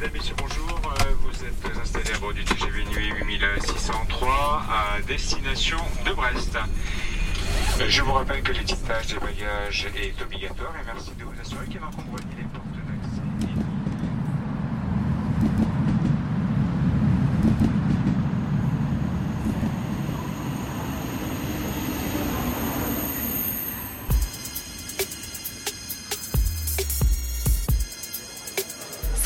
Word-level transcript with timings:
Mesdames, 0.00 0.14
Messieurs, 0.14 0.34
bonjour. 0.38 0.80
Euh, 0.86 1.12
vous 1.20 1.44
êtes 1.44 1.76
installés 1.78 2.12
à 2.14 2.18
bord 2.18 2.32
du 2.32 2.42
TGV 2.42 2.84
Nuit 2.86 3.12
8603 3.18 4.62
à 4.70 5.02
destination 5.02 5.76
de 6.06 6.12
Brest. 6.12 6.56
Euh, 6.56 7.84
Je 7.86 8.00
vous 8.00 8.12
rappelle 8.12 8.42
que 8.42 8.52
l'étiquetage 8.52 9.08
des 9.08 9.18
bagages 9.18 9.88
est 9.94 10.22
obligatoire 10.22 10.72
et 10.80 10.86
merci 10.86 11.10
de 11.18 11.24
vous 11.24 11.38
assurer 11.38 11.66
qu'il 11.66 11.80
n'encombre 11.80 12.16
ni 12.30 12.36
les 12.36 12.44
portes 12.44 12.69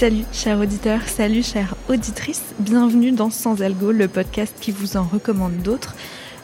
Salut 0.04 0.26
chers 0.32 0.61
auditeurs, 0.61 1.00
salut 1.08 1.43
chères 1.43 1.76
auditrices, 1.89 2.53
bienvenue 2.58 3.11
dans 3.11 3.31
Sans 3.31 3.63
Algo, 3.63 3.90
le 3.90 4.07
podcast 4.07 4.54
qui 4.61 4.71
vous 4.71 4.99
en 4.99 5.04
recommande 5.04 5.57
d'autres. 5.63 5.94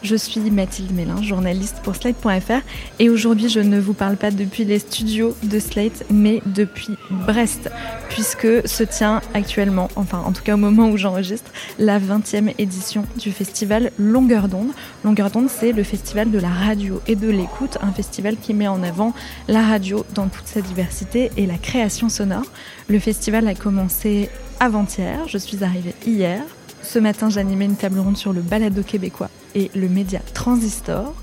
Je 0.03 0.15
suis 0.15 0.39
Mathilde 0.39 0.93
Mélin, 0.93 1.21
journaliste 1.21 1.81
pour 1.83 1.95
Slate.fr 1.95 2.61
et 2.97 3.09
aujourd'hui 3.11 3.49
je 3.49 3.59
ne 3.59 3.79
vous 3.79 3.93
parle 3.93 4.17
pas 4.17 4.31
depuis 4.31 4.65
les 4.65 4.79
studios 4.79 5.35
de 5.43 5.59
Slate 5.59 6.05
mais 6.09 6.41
depuis 6.47 6.97
Brest 7.11 7.69
puisque 8.09 8.67
se 8.67 8.83
tient 8.83 9.21
actuellement, 9.35 9.89
enfin 9.95 10.23
en 10.25 10.31
tout 10.31 10.41
cas 10.41 10.55
au 10.55 10.57
moment 10.57 10.89
où 10.89 10.97
j'enregistre, 10.97 11.51
la 11.77 11.99
20e 11.99 12.55
édition 12.57 13.05
du 13.17 13.31
festival 13.31 13.91
Longueur 13.99 14.47
d'onde. 14.47 14.71
Longueur 15.05 15.29
d'onde 15.29 15.49
c'est 15.49 15.71
le 15.71 15.83
festival 15.83 16.31
de 16.31 16.39
la 16.39 16.49
radio 16.49 16.99
et 17.05 17.15
de 17.15 17.29
l'écoute, 17.29 17.77
un 17.81 17.91
festival 17.91 18.37
qui 18.37 18.55
met 18.55 18.67
en 18.67 18.81
avant 18.81 19.13
la 19.47 19.61
radio 19.61 20.03
dans 20.15 20.29
toute 20.29 20.47
sa 20.47 20.61
diversité 20.61 21.29
et 21.37 21.45
la 21.45 21.59
création 21.59 22.09
sonore. 22.09 22.51
Le 22.89 22.97
festival 22.97 23.47
a 23.47 23.53
commencé 23.53 24.29
avant-hier, 24.59 25.27
je 25.27 25.37
suis 25.37 25.63
arrivée 25.63 25.93
hier. 26.07 26.41
Ce 26.83 26.99
matin, 26.99 27.29
j'animais 27.29 27.65
une 27.65 27.75
table 27.75 27.99
ronde 27.99 28.17
sur 28.17 28.33
le 28.33 28.41
balado 28.41 28.83
québécois 28.83 29.29
et 29.55 29.69
le 29.75 29.87
média 29.87 30.19
Transistor. 30.33 31.13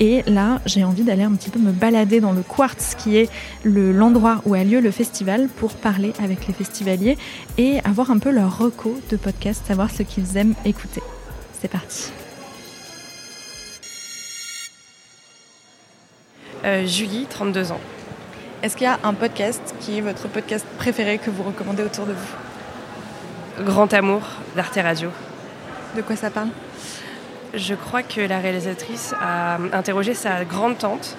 Et 0.00 0.22
là, 0.26 0.60
j'ai 0.64 0.84
envie 0.84 1.02
d'aller 1.02 1.24
un 1.24 1.32
petit 1.32 1.50
peu 1.50 1.58
me 1.58 1.72
balader 1.72 2.20
dans 2.20 2.32
le 2.32 2.42
Quartz, 2.42 2.94
qui 2.94 3.16
est 3.16 3.28
le- 3.64 3.90
l'endroit 3.92 4.42
où 4.44 4.54
a 4.54 4.62
lieu 4.62 4.80
le 4.80 4.92
festival, 4.92 5.48
pour 5.48 5.74
parler 5.74 6.12
avec 6.22 6.46
les 6.46 6.54
festivaliers 6.54 7.18
et 7.56 7.80
avoir 7.84 8.10
un 8.12 8.18
peu 8.18 8.30
leur 8.30 8.58
reco 8.58 9.00
de 9.10 9.16
podcast, 9.16 9.62
savoir 9.66 9.90
ce 9.90 10.04
qu'ils 10.04 10.36
aiment 10.36 10.54
écouter. 10.64 11.02
C'est 11.60 11.68
parti. 11.68 12.10
Euh, 16.64 16.86
Julie, 16.86 17.26
32 17.28 17.72
ans. 17.72 17.80
Est-ce 18.62 18.76
qu'il 18.76 18.84
y 18.84 18.88
a 18.90 18.98
un 19.02 19.14
podcast 19.14 19.74
qui 19.80 19.98
est 19.98 20.00
votre 20.00 20.28
podcast 20.28 20.66
préféré 20.76 21.18
que 21.18 21.30
vous 21.30 21.42
recommandez 21.42 21.82
autour 21.82 22.06
de 22.06 22.12
vous? 22.12 22.47
Grand 23.64 23.92
amour 23.92 24.22
d'Arte 24.56 24.78
Radio. 24.82 25.10
De 25.96 26.02
quoi 26.02 26.16
ça 26.16 26.30
parle? 26.30 26.48
Je 27.54 27.74
crois 27.74 28.02
que 28.02 28.20
la 28.20 28.38
réalisatrice 28.38 29.14
a 29.20 29.56
interrogé 29.72 30.14
sa 30.14 30.44
grande 30.44 30.78
tante. 30.78 31.16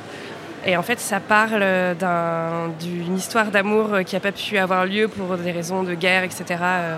Et 0.66 0.76
en 0.78 0.84
fait, 0.84 1.00
ça 1.00 1.20
parle 1.20 1.62
d'un- 1.98 2.68
d'une 2.80 3.16
histoire 3.18 3.48
d'amour 3.48 4.00
qui 4.06 4.16
n'a 4.16 4.20
pas 4.20 4.31
pu 4.34 4.58
avoir 4.58 4.86
lieu 4.86 5.08
pour 5.08 5.38
des 5.38 5.52
raisons 5.52 5.84
de 5.84 5.94
guerre, 5.96 6.23
etc. 6.23 6.44
euh, 6.62 6.98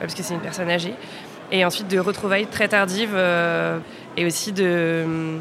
parce 0.00 0.14
que 0.14 0.22
c'est 0.22 0.34
une 0.34 0.40
personne 0.40 0.70
âgée. 0.70 0.94
Et 1.50 1.64
ensuite 1.64 1.88
de 1.88 1.98
retrouvailles 1.98 2.46
très 2.46 2.68
tardives 2.68 3.14
euh, 3.14 3.78
et 4.16 4.24
aussi 4.26 4.52
de, 4.52 5.38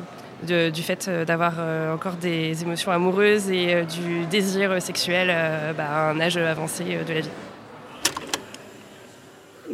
de- 0.47 0.69
du 0.69 0.81
fait 0.81 1.09
d'avoir 1.27 1.53
euh, 1.59 1.93
encore 1.93 2.13
des 2.13 2.61
émotions 2.63 2.91
amoureuses 2.91 3.49
et 3.49 3.83
du 3.83 4.25
désir 4.25 4.81
sexuel 4.81 5.27
euh, 5.29 5.73
bah, 5.73 5.83
à 5.89 6.09
un 6.11 6.19
âge 6.21 6.37
avancé 6.37 6.83
de 7.07 7.13
la 7.13 7.19
vie. 7.21 7.29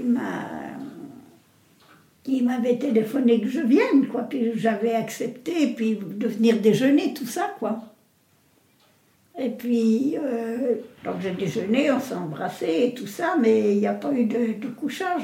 Il 0.08 0.14
m'a 0.14 0.48
il 2.30 2.44
m'avait 2.44 2.78
téléphoné 2.78 3.40
que 3.40 3.48
je 3.48 3.62
vienne 3.62 4.08
quoi. 4.12 4.24
Puis 4.24 4.52
j'avais 4.56 4.94
accepté 4.94 5.68
puis 5.68 5.98
de 5.98 6.28
venir 6.28 6.60
déjeuner 6.60 7.14
tout 7.14 7.26
ça 7.26 7.56
quoi. 7.60 7.80
Et 9.40 9.50
puis 9.50 10.18
euh, 10.22 10.76
donc 11.04 11.16
j'ai 11.22 11.32
déjeuné 11.32 11.92
on 11.92 12.00
s'est 12.00 12.16
embrassé 12.16 12.86
et 12.88 12.94
tout 12.94 13.08
ça 13.08 13.36
mais 13.40 13.74
il 13.74 13.80
n'y 13.80 13.88
a 13.88 13.94
pas 13.94 14.12
eu 14.12 14.26
de, 14.26 14.68
couchage. 14.78 15.24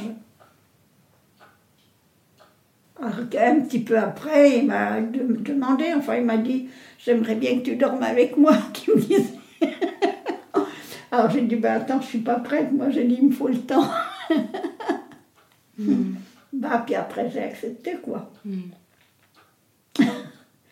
Alors, 3.02 3.16
un 3.38 3.60
petit 3.60 3.80
peu 3.80 3.98
après 3.98 4.60
il 4.60 4.68
m'a 4.68 5.02
de- 5.02 5.36
demandé 5.42 5.86
enfin 5.98 6.16
il 6.18 6.24
m'a 6.24 6.38
dit 6.38 6.70
j'aimerais 7.00 7.36
bien 7.36 7.60
que 7.60 7.64
tu 7.64 7.76
dormes 7.76 8.04
avec 8.04 8.38
moi 8.38 8.56
alors 11.12 11.30
j'ai 11.32 11.42
dit 11.42 11.56
ben 11.58 11.82
attends 11.82 12.00
je 12.00 12.08
suis 12.08 12.20
pas 12.20 12.36
prête 12.36 12.72
moi 12.72 12.90
j'ai 12.92 13.04
dit 13.04 13.18
il 13.20 13.28
me 13.28 13.34
faut 13.34 13.50
le 13.50 13.58
temps 13.58 13.90
Bah, 15.78 16.84
puis 16.86 16.96
après, 16.96 17.30
j'ai 17.32 17.42
accepté, 17.44 17.96
quoi. 17.98 18.32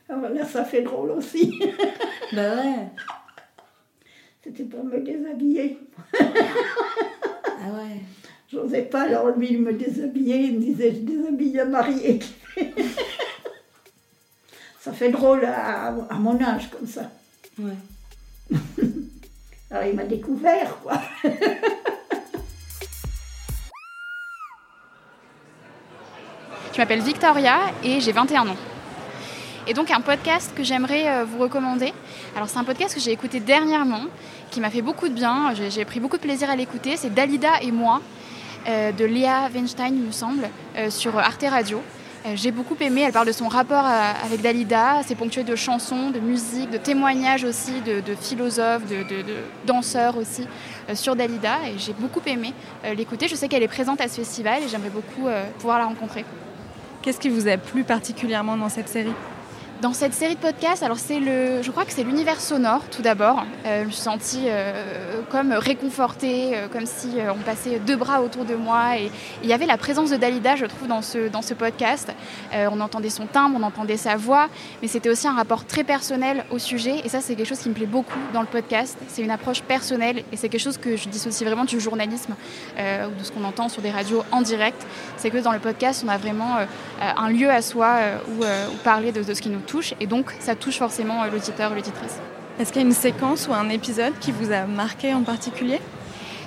Alors 0.09 0.29
là, 0.29 0.45
ça 0.45 0.63
fait 0.66 0.81
drôle 0.81 1.12
aussi. 1.12 1.59
Bah 2.34 2.56
ouais. 2.56 2.88
C'était 4.41 4.63
pour 4.63 4.85
me 4.85 5.00
déshabiller. 5.01 5.78
Ah 6.17 7.73
ouais. 7.73 8.00
J'osais 8.50 8.84
pas, 8.84 9.01
alors 9.01 9.31
lui, 9.31 9.50
il 9.51 9.61
me 9.61 9.73
déshabillait. 9.73 10.44
Il 10.44 10.56
me 10.56 10.59
disait, 10.61 10.91
je 10.95 11.00
déshabille 11.00 11.59
un 11.59 11.66
marié. 11.66 12.19
ça 14.79 14.94
fait 14.94 15.09
drôle 15.09 15.44
à, 15.44 15.88
à 15.88 16.16
mon 16.16 16.41
âge, 16.41 16.69
comme 16.69 16.88
ça. 16.88 17.11
Ouais. 17.59 17.75
Alors, 19.72 19.84
il 19.85 19.95
m'a 19.95 20.06
découvert, 20.06 20.78
quoi. 20.81 21.01
Je 26.74 26.78
m'appelle 26.78 27.02
Victoria 27.02 27.59
et 27.84 28.00
j'ai 28.00 28.14
21 28.14 28.48
ans. 28.48 28.56
Et 29.68 29.74
donc 29.74 29.92
un 29.92 30.00
podcast 30.00 30.54
que 30.56 30.64
j'aimerais 30.64 31.06
euh, 31.06 31.26
vous 31.26 31.38
recommander. 31.38 31.94
Alors 32.34 32.48
c'est 32.48 32.58
un 32.59 32.64
podcast 32.64 32.96
que 32.96 33.02
j'ai 33.02 33.12
écouté 33.12 33.42
dernièrement, 33.42 34.04
qui 34.52 34.62
m'a 34.62 34.70
fait 34.70 34.82
beaucoup 34.82 35.09
de 35.09 35.14
bien. 35.14 35.54
J'ai 35.54 35.84
pris 35.84 36.00
beaucoup 36.00 36.16
de 36.16 36.22
plaisir 36.22 36.50
à 36.50 36.56
l'écouter. 36.56 36.96
C'est 36.96 37.14
Dalida 37.14 37.62
et 37.62 37.72
moi, 37.72 38.02
euh, 38.70 38.94
de 38.94 39.04
Léa 39.04 39.50
Weinstein, 39.54 39.94
il 39.94 40.02
me 40.02 40.12
semble, 40.12 40.50
euh, 40.78 40.90
sur 40.90 41.20
Arte 41.20 41.44
Radio. 41.50 41.82
J'ai 42.36 42.52
beaucoup 42.52 42.76
aimé, 42.80 43.02
elle 43.02 43.14
parle 43.14 43.26
de 43.26 43.32
son 43.32 43.48
rapport 43.48 43.84
avec 43.84 44.44
Dalida, 44.44 45.02
c'est 45.03 45.16
ponctué 45.16 45.42
de 45.42 45.56
chansons, 45.56 46.12
de 46.12 46.20
musique, 46.20 46.70
de 46.70 46.78
témoignages 46.78 47.44
aussi, 47.44 47.82
de, 47.82 48.14
philosophes, 48.14 48.86
de, 48.86 49.03
danseurs 49.66 50.16
aussi 50.18 50.48
sur 50.94 51.16
Dalida. 51.16 51.56
Et 51.66 51.80
j'ai 51.80 51.94
beaucoup 51.94 52.22
aimé 52.28 52.53
l'écouter. 52.96 53.28
Je 53.28 53.34
sais 53.34 53.48
qu'elle 53.48 53.64
est 53.64 53.68
présente 53.68 54.02
à 54.02 54.08
ce 54.08 54.18
festival 54.18 54.62
et 54.62 54.68
j'aimerais 54.68 54.92
beaucoup 54.92 55.30
pouvoir 55.58 55.80
la 55.80 55.86
rencontrer. 55.86 56.24
Qu'est-ce 57.01 57.19
qui 57.19 57.29
vous 57.29 57.47
a 57.47 57.57
plu 57.57 57.84
particulièrement 57.84 58.56
dans 58.57 58.69
cette 58.69 58.88
série? 58.88 59.13
Dans 59.81 59.94
cette 59.94 60.14
série 60.14 60.36
de 60.36 60.40
podcasts, 60.40 60.84
alors 60.84 61.00
c'est 61.00 61.19
le, 61.19 61.64
je 61.64 61.72
crois 61.72 61.86
que 61.86 61.92
c'est 61.92 62.03
l'univers 62.03 62.40
sonore 62.40 62.84
tout 62.92 63.02
d'abord. 63.02 63.44
Euh, 63.66 63.81
je 63.81 63.86
me 63.88 63.92
suis 63.92 64.02
sentie 64.02 64.44
euh, 64.46 65.22
comme 65.31 65.53
réconfortée, 65.53 66.52
euh, 66.53 66.68
comme 66.68 66.86
si 66.86 67.16
on 67.34 67.40
passait 67.40 67.80
deux 67.80 67.96
bras 67.96 68.22
autour 68.22 68.46
de 68.46 68.53
moi. 68.53 69.00
Et 69.00 69.09
il 69.41 69.50
y 69.50 69.53
avait 69.53 69.66
la 69.66 69.78
présence 69.78 70.12
de 70.12 70.18
Dalida, 70.18 70.56
je 70.56 70.68
trouve, 70.68 70.88
dans 70.88 71.02
ce, 71.02 71.30
dans 71.30 71.41
ce 71.41 71.56
podcast. 71.56 72.14
On 72.53 72.80
entendait 72.80 73.09
son 73.09 73.25
timbre, 73.25 73.58
on 73.59 73.64
entendait 73.64 73.97
sa 73.97 74.18
voix, 74.18 74.50
mais 74.84 74.88
c'était 74.88 75.09
aussi 75.09 75.28
un 75.28 75.34
rapport 75.34 75.66
très 75.66 75.84
personnel 75.84 76.46
au 76.52 76.59
sujet. 76.59 77.02
Et 77.03 77.09
ça, 77.09 77.20
c'est 77.20 77.34
quelque 77.34 77.47
chose 77.47 77.59
qui 77.59 77.70
me 77.70 77.74
plaît 77.74 77.88
beaucoup 77.88 78.20
dans 78.34 78.41
le 78.41 78.47
podcast. 78.47 79.00
C'est 79.08 79.24
une 79.24 79.31
approche 79.31 79.64
personnelle 79.64 80.24
et 80.31 80.38
c'est 80.38 80.50
quelque 80.50 80.62
chose 80.62 80.78
que 80.78 80.96
je 80.96 81.09
dissocie 81.09 81.47
vraiment 81.47 81.66
du 81.66 81.80
journalisme 81.80 82.36
ou 82.78 83.20
de 83.20 83.24
ce 83.24 83.31
qu'on 83.31 83.44
entend 83.46 83.68
sur 83.68 83.81
des 83.81 83.90
radios 83.90 84.24
en 84.31 84.44
direct. 84.44 84.86
C'est 85.18 85.31
que 85.31 85.40
dans 85.40 85.53
le 85.53 85.59
podcast, 85.59 86.03
on 86.06 86.09
a 86.09 86.18
vraiment 86.18 86.58
un 87.02 87.30
lieu 87.30 87.50
à 87.50 87.64
soi 87.64 87.96
où, 88.30 88.44
où 88.44 88.78
parler 88.84 89.12
de, 89.12 89.24
de 89.24 89.34
ce 89.34 89.41
qui 89.41 89.50
nous 89.50 89.59
touche 89.59 89.71
et 90.00 90.08
donc 90.08 90.26
ça 90.40 90.56
touche 90.56 90.78
forcément 90.78 91.24
euh, 91.24 91.30
l'auditeur 91.32 91.72
ou 91.72 91.76
l'auditrice. 91.76 92.18
Est-ce 92.59 92.72
qu'il 92.72 92.82
y 92.82 92.86
a 92.86 92.88
une 92.88 92.94
séquence 92.94 93.48
ou 93.48 93.54
un 93.54 93.70
épisode 93.70 94.14
qui 94.20 94.32
vous 94.32 94.52
a 94.52 94.66
marqué 94.66 95.14
en 95.14 95.22
particulier? 95.24 95.80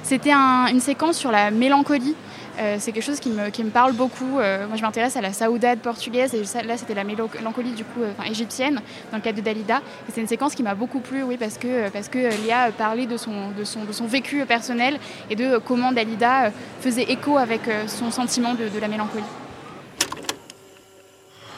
C'était 0.02 0.32
un- 0.32 0.66
une 0.66 0.80
séquence 0.80 1.16
sur 1.16 1.30
la 1.30 1.50
mélancolie. 1.50 2.14
Euh, 2.60 2.76
c'est 2.78 2.92
quelque 2.92 3.02
chose 3.02 3.18
qui 3.18 3.30
me, 3.30 3.48
qui 3.50 3.64
me 3.64 3.70
parle 3.70 3.94
beaucoup. 3.94 4.38
Euh, 4.38 4.68
moi, 4.68 4.76
je 4.76 4.82
m'intéresse 4.82 5.16
à 5.16 5.20
la 5.20 5.32
saoudade 5.32 5.80
portugaise 5.80 6.34
et 6.34 6.44
ça- 6.44 6.62
là, 6.62 6.76
c'était 6.76 6.94
la 6.94 7.02
mélancolie 7.02 7.72
du 7.72 7.82
coup, 7.84 8.02
euh, 8.02 8.12
enfin, 8.16 8.30
égyptienne 8.30 8.80
dans 9.10 9.16
le 9.16 9.22
cadre 9.24 9.38
de 9.38 9.42
Dalida. 9.42 9.78
Et 10.08 10.12
c'est 10.14 10.20
une 10.20 10.28
séquence 10.28 10.54
qui 10.54 10.62
m'a 10.62 10.76
beaucoup 10.76 11.00
plu, 11.00 11.24
oui, 11.24 11.36
parce 11.36 11.58
que 11.58 11.88
parce 11.88 12.08
que 12.08 12.18
Léa 12.44 12.70
parlait 12.70 13.06
de 13.06 13.16
son 13.16 13.50
de 13.58 13.64
son 13.64 13.84
de 13.84 13.92
son 13.92 14.06
vécu 14.06 14.44
personnel 14.46 14.98
et 15.30 15.34
de 15.36 15.58
comment 15.58 15.90
Dalida 15.90 16.52
faisait 16.80 17.10
écho 17.10 17.38
avec 17.38 17.62
son 17.88 18.12
sentiment 18.12 18.54
de, 18.54 18.68
de 18.68 18.78
la 18.78 18.86
mélancolie. 18.88 19.24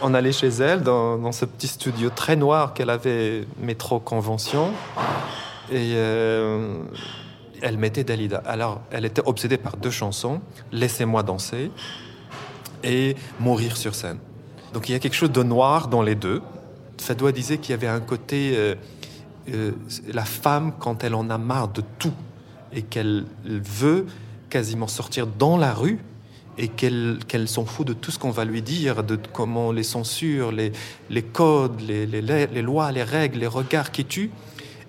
On 0.02 0.12
allait 0.12 0.32
chez 0.32 0.48
elle 0.48 0.82
dans, 0.82 1.32
ce 1.32 1.46
petit 1.46 1.68
studio 1.68 2.10
très 2.10 2.36
noir 2.36 2.74
qu'elle 2.74 2.90
avait 2.90 3.46
métro 3.58 3.98
convention 3.98 4.70
et 5.70 5.92
euh, 5.94 6.82
elle 7.62 7.78
mettait 7.78 8.04
Dalida. 8.04 8.42
Alors 8.44 8.82
elle 8.90 9.06
était 9.06 9.22
obsédée 9.24 9.56
par 9.56 9.78
deux 9.78 9.90
chansons, 9.90 10.42
Laissez-moi 10.70 11.22
danser 11.22 11.70
et 12.84 13.16
Mourir 13.40 13.78
sur 13.78 13.94
scène. 13.94 14.18
Donc 14.74 14.90
il 14.90 14.92
y 14.92 14.94
a 14.94 14.98
quelque 14.98 15.16
chose 15.16 15.32
de 15.32 15.42
noir 15.42 15.88
dans 15.88 16.02
les 16.02 16.14
deux. 16.14 16.42
Fadwa 17.00 17.32
disait 17.32 17.56
qu'il 17.56 17.70
y 17.70 17.74
avait 17.74 17.86
un 17.86 18.00
côté 18.00 18.52
euh, 18.54 18.74
euh, 19.54 19.72
la 20.12 20.24
femme 20.26 20.72
quand 20.78 21.04
elle 21.04 21.14
en 21.14 21.30
a 21.30 21.38
marre 21.38 21.68
de 21.68 21.82
tout 21.98 22.12
et 22.74 22.82
qu'elle 22.82 23.24
veut 23.44 24.04
quasiment 24.50 24.88
sortir 24.88 25.26
dans 25.26 25.56
la 25.56 25.72
rue 25.72 26.00
et 26.58 26.68
qu'elle 26.68 27.48
s'en 27.48 27.64
fout 27.64 27.86
de 27.86 27.92
tout 27.92 28.10
ce 28.10 28.18
qu'on 28.18 28.30
va 28.30 28.44
lui 28.44 28.62
dire, 28.62 29.02
de 29.02 29.18
comment 29.32 29.72
les 29.72 29.82
censures, 29.82 30.52
les, 30.52 30.72
codes, 31.22 31.80
les, 31.80 32.62
lois, 32.62 32.92
les 32.92 33.02
règles, 33.02 33.40
les 33.40 33.46
regards 33.46 33.90
qui 33.90 34.04
tuent, 34.04 34.30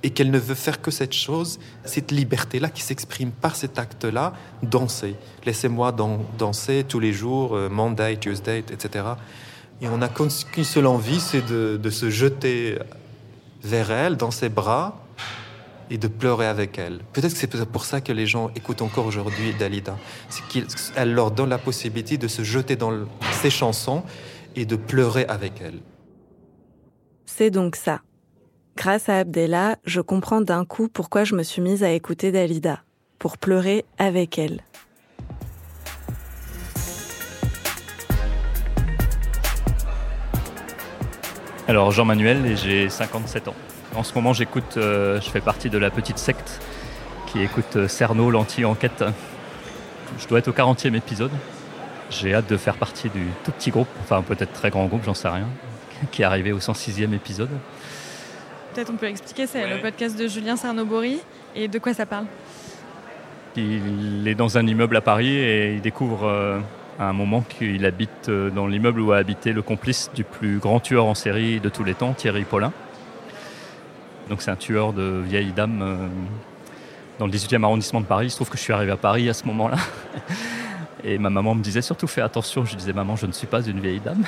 et 0.04 0.12
qu'elle 0.12 0.32
ne 0.32 0.40
veut 0.40 0.56
faire 0.56 0.82
que 0.82 0.92
cette 0.92 1.14
chose, 1.14 1.60
cette 1.84 2.12
liberté-là 2.12 2.70
qui 2.70 2.82
s'exprime 2.82 3.32
par 3.32 3.56
cet 3.56 3.80
acte-là, 3.80 4.34
danser. 4.64 5.16
Laissez-moi 5.46 5.92
danser 6.38 6.86
tous 6.88 7.00
les 7.00 7.12
jours, 7.12 7.56
euh, 7.56 7.68
Monday, 7.68 8.16
Tuesday, 8.18 8.60
etc. 8.60 9.06
Et 9.82 9.88
on 9.88 9.98
n'a 9.98 10.08
qu'une 10.08 10.30
seule 10.64 10.88
envie, 10.88 11.20
c'est 11.20 11.46
de 11.46 11.90
se 11.90 12.10
jeter 12.10 12.78
vers 13.64 13.92
elle, 13.92 14.18
dans 14.18 14.32
ses 14.32 14.50
bras, 14.50 15.07
et 15.90 15.98
de 15.98 16.08
pleurer 16.08 16.48
avec 16.48 16.78
elle. 16.78 17.00
Peut-être 17.14 17.34
que 17.34 17.40
c'est 17.40 17.66
pour 17.66 17.86
ça 17.86 18.02
que 18.02 18.12
les 18.12 18.28
gens 18.28 18.52
écoutent 18.56 18.82
encore 18.82 19.06
aujourd'hui 19.06 19.54
Dalida. 19.54 19.98
C'est 20.30 20.44
qu'elle 20.48 21.14
leur 21.14 21.32
donne 21.32 21.50
la 21.50 21.58
possibilité 21.58 22.18
de 22.18 22.28
se 22.28 22.44
jeter 22.44 22.76
dans 22.76 22.92
ses 23.42 23.50
chansons 23.50 24.04
et 24.56 24.66
de 24.66 24.76
pleurer 24.76 25.26
avec 25.26 25.54
elle. 25.62 25.80
C'est 27.26 27.52
donc 27.52 27.76
ça. 27.76 28.02
Grâce 28.76 29.10
à 29.10 29.20
Abdella, 29.20 29.78
je 29.86 30.02
comprends 30.02 30.42
d'un 30.42 30.66
coup 30.66 30.88
pourquoi 30.88 31.24
je 31.24 31.36
me 31.36 31.44
suis 31.44 31.62
mise 31.62 31.84
à 31.84 31.92
écouter 31.92 32.32
Dalida, 32.32 32.84
pour 33.20 33.38
pleurer 33.38 33.86
avec 33.98 34.38
elle. 34.38 34.62
Alors 41.68 41.92
Jean-Manuel 41.92 42.46
et 42.46 42.56
j'ai 42.56 42.88
57 42.88 43.50
ans. 43.50 43.56
En 43.98 44.04
ce 44.04 44.14
moment, 44.14 44.32
j'écoute, 44.32 44.78
euh, 44.78 45.20
je 45.20 45.28
fais 45.28 45.42
partie 45.42 45.72
de 45.72 45.80
la 45.80 45.90
petite 45.90 46.20
secte 46.20 46.62
qui 47.26 47.42
écoute 47.42 47.78
euh, 47.78 47.88
Cerno, 47.88 48.30
l'anti-enquête. 48.30 49.04
Je 50.20 50.28
dois 50.28 50.38
être 50.38 50.50
au 50.50 50.52
40e 50.52 50.94
épisode. 50.94 51.32
J'ai 52.12 52.36
hâte 52.36 52.48
de 52.48 52.58
faire 52.58 52.76
partie 52.76 53.10
du 53.10 53.26
tout 53.44 53.52
petit 53.52 53.72
groupe, 53.72 53.88
enfin 54.04 54.22
peut-être 54.22 54.54
très 54.54 54.70
grand 54.70 54.86
groupe, 54.86 55.02
j'en 55.04 55.16
sais 55.16 55.28
rien, 55.28 55.48
qui 56.12 56.22
est 56.22 56.26
arrivé 56.26 56.52
au 56.52 56.60
106e 56.60 57.12
épisode. 57.12 57.50
Peut-être 58.76 58.92
on 58.92 58.98
peut 58.98 59.08
expliquer, 59.08 59.48
c'est 59.48 59.68
le 59.68 59.82
podcast 59.82 60.16
de 60.16 60.28
Julien 60.28 60.58
Cernobori. 60.58 61.20
Et 61.56 61.68
de 61.68 61.80
quoi 61.80 61.96
ça 61.96 62.06
parle? 62.06 62.26
Il 63.56 64.28
est 64.28 64.36
dans 64.36 64.60
un 64.60 64.68
immeuble 64.68 64.96
à 64.96 65.02
Paris 65.02 65.36
et 65.36 65.74
il 65.74 65.82
découvre 65.82 66.26
euh, 66.26 66.60
à 67.00 67.06
un 67.06 67.14
moment 67.14 67.42
qu'il 67.42 67.84
habite 67.84 68.30
dans 68.30 68.68
l'immeuble 68.68 69.02
où 69.02 69.12
a 69.12 69.18
habité 69.18 69.54
le 69.54 69.64
complice 69.64 70.12
du 70.14 70.24
plus 70.24 70.60
grand 70.60 70.80
tueur 70.80 71.06
en 71.06 71.16
série 71.16 71.60
de 71.60 71.70
tous 71.70 71.84
les 71.84 71.96
temps, 71.96 72.14
Thierry 72.14 72.44
Paulin. 72.44 72.72
Donc 74.30 74.42
c'est 74.42 74.52
un 74.52 74.56
tueur 74.56 74.94
de 74.94 75.22
vieilles 75.24 75.54
dames 75.54 75.82
euh, 75.82 76.08
dans 77.20 77.28
le 77.28 77.32
18e 77.32 77.64
arrondissement 77.64 78.02
de 78.02 78.06
Paris. 78.06 78.28
Il 78.28 78.30
se 78.30 78.36
trouve 78.36 78.50
que 78.50 78.58
je 78.58 78.64
suis 78.64 78.74
arrivé 78.74 78.92
à 78.92 78.98
Paris 78.98 79.30
à 79.30 79.34
ce 79.34 79.46
moment-là. 79.46 79.78
Et 81.04 81.18
ma 81.18 81.30
maman 81.30 81.56
me 81.56 81.62
disait 81.62 81.82
surtout 81.82 82.08
fais 82.08 82.22
attention. 82.22 82.66
Je 82.66 82.76
disais 82.76 82.92
maman, 82.92 83.16
je 83.16 83.26
ne 83.26 83.32
suis 83.32 83.48
pas 83.48 83.62
une 83.62 83.80
vieille 83.80 84.02
dame. 84.02 84.24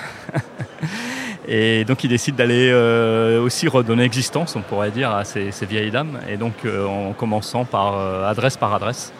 Et 1.48 1.84
donc 1.84 2.04
il 2.04 2.10
décide 2.10 2.36
d'aller 2.36 2.70
euh, 2.72 3.42
aussi 3.42 3.68
redonner 3.68 4.04
existence, 4.04 4.56
on 4.56 4.62
pourrait 4.62 4.92
dire, 4.92 5.12
à 5.12 5.26
ces, 5.26 5.52
vieilles 5.68 5.92
dames. 5.92 6.20
Et 6.30 6.38
donc 6.38 6.54
euh, 6.64 6.86
en 6.86 7.12
commençant 7.14 7.66
par 7.66 7.98
adresse 8.26 8.56
par 8.56 8.74
adresse, 8.74 9.12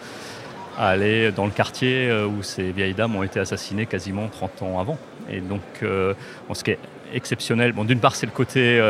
à 0.78 0.88
aller 0.88 1.32
dans 1.32 1.44
le 1.44 1.50
quartier 1.50 2.10
où 2.22 2.42
ces 2.42 2.70
vieilles 2.70 2.94
dames 2.94 3.16
ont 3.16 3.22
été 3.22 3.40
assassinées 3.40 3.84
quasiment 3.84 4.28
30 4.28 4.62
ans 4.62 4.80
avant. 4.80 4.96
Et 5.28 5.40
donc 5.40 5.60
ce 5.82 6.64
qui 6.64 6.70
est 6.70 6.78
exceptionnel, 7.12 7.72
bon, 7.72 7.84
d'une 7.84 8.00
part 8.00 8.14
c'est 8.14 8.26
le 8.26 8.32
côté 8.32 8.80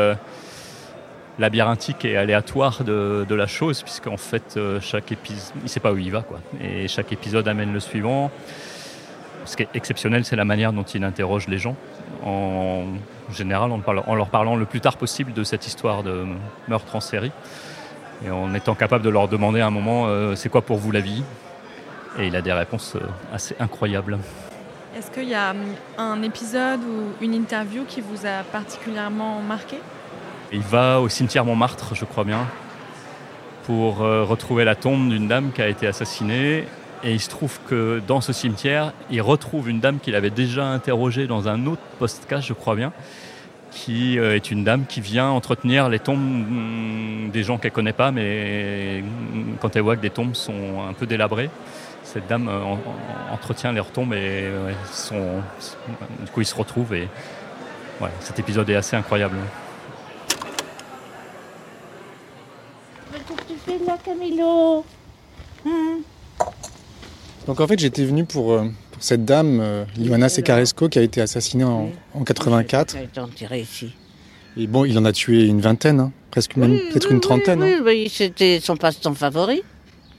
labyrinthique 1.39 2.05
et 2.05 2.17
aléatoire 2.17 2.83
de, 2.83 3.33
la 3.33 3.47
chose, 3.47 3.81
puisqu'en 3.83 4.17
fait, 4.17 4.55
euh, 4.57 4.79
chaque 4.81 5.11
épisode, 5.11 5.53
il 5.57 5.63
ne 5.63 5.67
sait 5.67 5.79
pas 5.79 5.91
où 5.91 5.97
il 5.97 6.11
va, 6.11 6.21
quoi. 6.21 6.39
Et 6.61 6.87
chaque 6.87 7.11
épisode 7.11 7.47
amène 7.47 7.73
le 7.73 7.79
suivant. 7.79 8.31
Ce 9.45 9.55
qui 9.57 9.63
est 9.63 9.69
exceptionnel, 9.73 10.23
c'est 10.25 10.35
la 10.35 10.45
manière 10.45 10.71
dont 10.71 10.83
il 10.83 11.03
interroge 11.03 11.47
les 11.47 11.57
gens, 11.57 11.75
en 12.23 12.83
général, 13.33 13.71
en, 13.71 14.15
leur 14.15 14.29
parlant 14.29 14.55
le 14.55 14.65
plus 14.65 14.81
tard 14.81 14.97
possible 14.97 15.33
de 15.33 15.43
cette 15.43 15.65
histoire 15.65 16.03
de 16.03 16.25
meurtre 16.67 16.95
en 16.95 16.99
série, 16.99 17.31
et 18.23 18.29
en 18.29 18.53
étant 18.53 18.75
capable 18.75 19.03
de 19.03 19.09
leur 19.09 19.27
demander 19.27 19.61
à 19.61 19.67
un 19.67 19.71
moment, 19.71 20.05
euh, 20.05 20.35
c'est 20.35 20.49
quoi 20.49 20.61
pour 20.61 20.77
vous 20.77 20.91
la 20.91 20.99
vie? 20.99 21.23
Et 22.19 22.27
il 22.27 22.35
a 22.35 22.41
des 22.41 22.53
réponses 22.53 22.95
euh, 22.95 22.99
assez 23.33 23.55
incroyables. 23.59 24.19
Est-ce 24.95 25.09
qu'il 25.09 25.29
y 25.29 25.33
a 25.33 25.51
hum, 25.51 25.63
un 25.97 26.21
épisode 26.21 26.81
ou 26.81 27.23
une 27.23 27.33
interview 27.33 27.83
qui 27.87 28.01
vous 28.01 28.27
a 28.27 28.43
particulièrement 28.43 29.41
marqué? 29.41 29.77
Il 30.51 30.61
va 30.61 30.99
au 30.99 31.09
cimetière 31.09 31.45
Montmartre, 31.45 31.95
je 31.95 32.05
crois 32.05 32.23
bien, 32.23 32.45
pour 33.63 34.01
euh, 34.01 34.23
retrouver 34.23 34.65
la 34.65 34.75
tombe 34.75 35.09
d'une 35.09 35.27
dame 35.27 35.51
qui 35.53 35.61
a 35.61 35.67
été 35.67 35.87
assassinée. 35.87 36.65
Et 37.03 37.13
il 37.13 37.19
se 37.19 37.29
trouve 37.29 37.59
que 37.67 38.01
dans 38.05 38.21
ce 38.21 38.33
cimetière, 38.33 38.93
il 39.09 39.21
retrouve 39.21 39.69
une 39.69 39.79
dame 39.79 39.99
qu'il 39.99 40.13
avait 40.13 40.29
déjà 40.29 40.65
interrogée 40.65 41.25
dans 41.25 41.47
un 41.47 41.65
autre 41.65 41.81
podcast, 41.97 42.45
je 42.47 42.53
crois 42.53 42.75
bien, 42.75 42.91
qui 43.71 44.19
euh, 44.19 44.35
est 44.35 44.51
une 44.51 44.63
dame 44.63 44.85
qui 44.85 45.01
vient 45.01 45.29
entretenir 45.29 45.89
les 45.89 45.99
tombes 45.99 46.19
mm, 46.19 47.31
des 47.31 47.43
gens 47.43 47.57
qu'elle 47.57 47.71
ne 47.71 47.75
connaît 47.75 47.93
pas, 47.93 48.11
mais 48.11 49.03
quand 49.61 49.75
elle 49.75 49.81
voit 49.83 49.95
que 49.95 50.01
des 50.01 50.09
tombes 50.09 50.35
sont 50.35 50.85
un 50.87 50.93
peu 50.93 51.07
délabrées, 51.07 51.49
cette 52.03 52.27
dame 52.27 52.49
euh, 52.49 52.75
entretient 53.31 53.71
leurs 53.71 53.91
tombes 53.91 54.13
et 54.13 54.49
du 56.25 56.31
coup 56.31 56.41
ils 56.41 56.45
se 56.45 56.55
retrouvent. 56.55 56.93
Et 56.93 57.07
cet 58.19 58.37
épisode 58.37 58.69
est 58.69 58.75
assez 58.75 58.95
incroyable. 58.97 59.37
Camilo 64.03 64.83
hein? 65.65 65.99
Donc 67.47 67.59
en 67.59 67.67
fait, 67.67 67.79
j'étais 67.79 68.05
venu 68.05 68.25
pour, 68.25 68.53
euh, 68.53 68.65
pour 68.91 69.03
cette 69.03 69.25
dame, 69.25 69.59
euh, 69.61 69.85
Ioana 69.97 70.29
Secaresco, 70.29 70.89
qui 70.89 70.99
a 70.99 71.01
été 71.01 71.21
assassinée 71.21 71.63
en, 71.63 71.89
en 72.13 72.23
84. 72.23 72.95
ici. 73.53 73.93
Et 74.57 74.67
bon, 74.67 74.85
il 74.85 74.97
en 74.97 75.05
a 75.05 75.11
tué 75.11 75.47
une 75.47 75.61
vingtaine, 75.61 75.99
hein. 75.99 76.11
presque 76.29 76.55
même 76.57 76.77
peut-être 76.91 77.11
une 77.11 77.19
trentaine. 77.19 77.63
Oui, 77.63 77.73
hein. 77.73 77.83
oui 77.83 78.11
c'était 78.13 78.59
son 78.59 78.75
passe-temps 78.75 79.15
favori. 79.15 79.63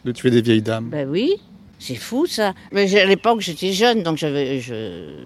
De 0.04 0.10
tuer 0.12 0.30
des 0.30 0.42
vieilles 0.42 0.62
dames. 0.62 0.88
Ben 0.88 1.08
oui, 1.08 1.34
c'est 1.78 1.94
fou 1.94 2.26
ça. 2.26 2.54
Mais 2.72 2.98
à 2.98 3.06
l'époque, 3.06 3.40
j'étais 3.40 3.72
jeune, 3.72 4.02
donc 4.02 4.16
j'avais, 4.16 4.58
je, 4.60 5.24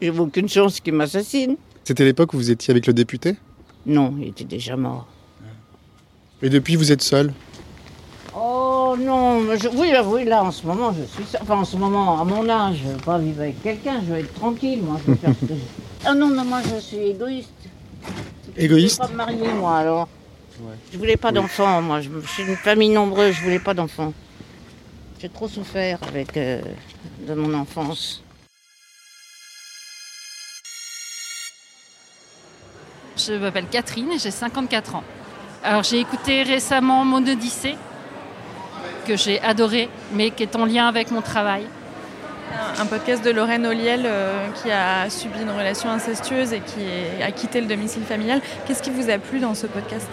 j'avais 0.00 0.18
aucune 0.18 0.48
chance 0.48 0.80
qu'il 0.80 0.94
m'assassine. 0.94 1.56
C'était 1.84 2.04
l'époque 2.04 2.34
où 2.34 2.38
vous 2.38 2.50
étiez 2.50 2.72
avec 2.72 2.86
le 2.86 2.92
député? 2.92 3.36
Non, 3.86 4.14
il 4.20 4.28
était 4.28 4.44
déjà 4.44 4.76
mort. 4.76 5.06
Et 6.42 6.48
depuis, 6.48 6.76
vous 6.76 6.90
êtes 6.90 7.02
seul 7.02 7.32
Oh 8.34 8.96
non, 8.98 9.40
oui, 9.74 9.92
oui, 10.06 10.24
là 10.24 10.42
en 10.42 10.50
ce 10.50 10.66
moment, 10.66 10.92
je 10.92 11.02
suis 11.04 11.36
Enfin, 11.40 11.56
en 11.56 11.64
ce 11.64 11.76
moment, 11.76 12.20
à 12.20 12.24
mon 12.24 12.48
âge, 12.48 12.76
je 12.82 12.88
ne 12.88 12.92
veux 12.94 12.98
pas 12.98 13.18
vivre 13.18 13.42
avec 13.42 13.62
quelqu'un, 13.62 14.00
je 14.06 14.12
veux 14.12 14.18
être 14.20 14.32
tranquille, 14.34 14.80
moi. 14.82 14.98
Je 15.04 15.10
veux 15.10 15.16
faire 15.16 15.34
ce 15.40 15.46
que 15.46 15.54
je... 15.54 15.60
Ah 16.04 16.14
non, 16.14 16.28
non, 16.28 16.44
moi 16.44 16.60
je 16.62 16.80
suis 16.80 16.96
égoïste. 16.96 17.50
Égoïste 18.56 19.02
Je 19.02 19.06
voulais 19.08 19.16
pas 19.16 19.24
me 19.24 19.32
marier, 19.34 19.52
moi, 19.52 19.76
alors. 19.78 20.08
Ouais. 20.60 20.74
Je 20.92 20.98
voulais 20.98 21.16
pas 21.16 21.32
d'enfants, 21.32 21.82
moi. 21.82 22.00
Je, 22.00 22.08
suis 22.26 22.44
une 22.44 22.56
famille 22.56 22.88
nombreuse, 22.88 23.34
je 23.34 23.42
voulais 23.42 23.58
pas 23.58 23.74
d'enfants. 23.74 24.14
J'ai 25.20 25.28
trop 25.28 25.48
souffert 25.48 25.98
avec 26.08 26.36
euh, 26.36 26.62
de 27.26 27.34
mon 27.34 27.52
enfance. 27.52 28.22
Je 33.16 33.34
m'appelle 33.34 33.66
Catherine 33.70 34.10
et 34.12 34.18
j'ai 34.18 34.30
54 34.30 34.94
ans. 34.94 35.04
Alors 35.62 35.82
j'ai 35.82 35.98
écouté 36.00 36.42
récemment 36.42 37.04
Mon 37.04 37.18
Odyssée, 37.18 37.76
que 39.06 39.14
j'ai 39.14 39.38
adoré, 39.42 39.90
mais 40.14 40.30
qui 40.30 40.42
est 40.42 40.56
en 40.56 40.64
lien 40.64 40.88
avec 40.88 41.10
mon 41.10 41.20
travail. 41.20 41.64
Un 42.78 42.86
podcast 42.86 43.22
de 43.22 43.30
Lorraine 43.30 43.66
Oliel 43.66 44.04
euh, 44.06 44.48
qui 44.54 44.70
a 44.70 45.10
subi 45.10 45.42
une 45.42 45.50
relation 45.50 45.90
incestueuse 45.90 46.54
et 46.54 46.60
qui 46.60 47.22
a 47.22 47.30
quitté 47.30 47.60
le 47.60 47.66
domicile 47.66 48.04
familial. 48.04 48.40
Qu'est-ce 48.66 48.82
qui 48.82 48.88
vous 48.88 49.10
a 49.10 49.18
plu 49.18 49.38
dans 49.38 49.54
ce 49.54 49.66
podcast? 49.66 50.08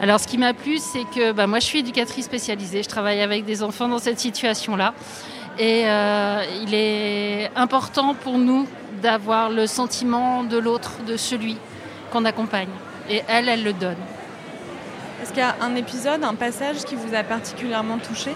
Alors 0.00 0.20
ce 0.20 0.28
qui 0.28 0.38
m'a 0.38 0.54
plu, 0.54 0.78
c'est 0.78 1.04
que 1.12 1.32
bah, 1.32 1.48
moi 1.48 1.58
je 1.58 1.64
suis 1.64 1.80
éducatrice 1.80 2.26
spécialisée, 2.26 2.84
je 2.84 2.88
travaille 2.88 3.22
avec 3.22 3.44
des 3.44 3.60
enfants 3.64 3.88
dans 3.88 3.98
cette 3.98 4.20
situation-là. 4.20 4.94
Et 5.58 5.82
euh, 5.86 6.44
il 6.62 6.74
est 6.74 7.50
important 7.56 8.14
pour 8.14 8.38
nous 8.38 8.68
d'avoir 9.02 9.50
le 9.50 9.66
sentiment 9.66 10.44
de 10.44 10.58
l'autre, 10.58 10.92
de 11.04 11.16
celui 11.16 11.56
qu'on 12.12 12.24
accompagne. 12.24 12.70
Et 13.10 13.22
elle, 13.28 13.48
elle 13.48 13.64
le 13.64 13.72
donne. 13.72 13.96
Est-ce 15.22 15.30
qu'il 15.30 15.38
y 15.38 15.42
a 15.42 15.56
un 15.60 15.74
épisode, 15.74 16.24
un 16.24 16.34
passage 16.34 16.84
qui 16.84 16.96
vous 16.96 17.14
a 17.14 17.22
particulièrement 17.22 17.98
touché? 17.98 18.32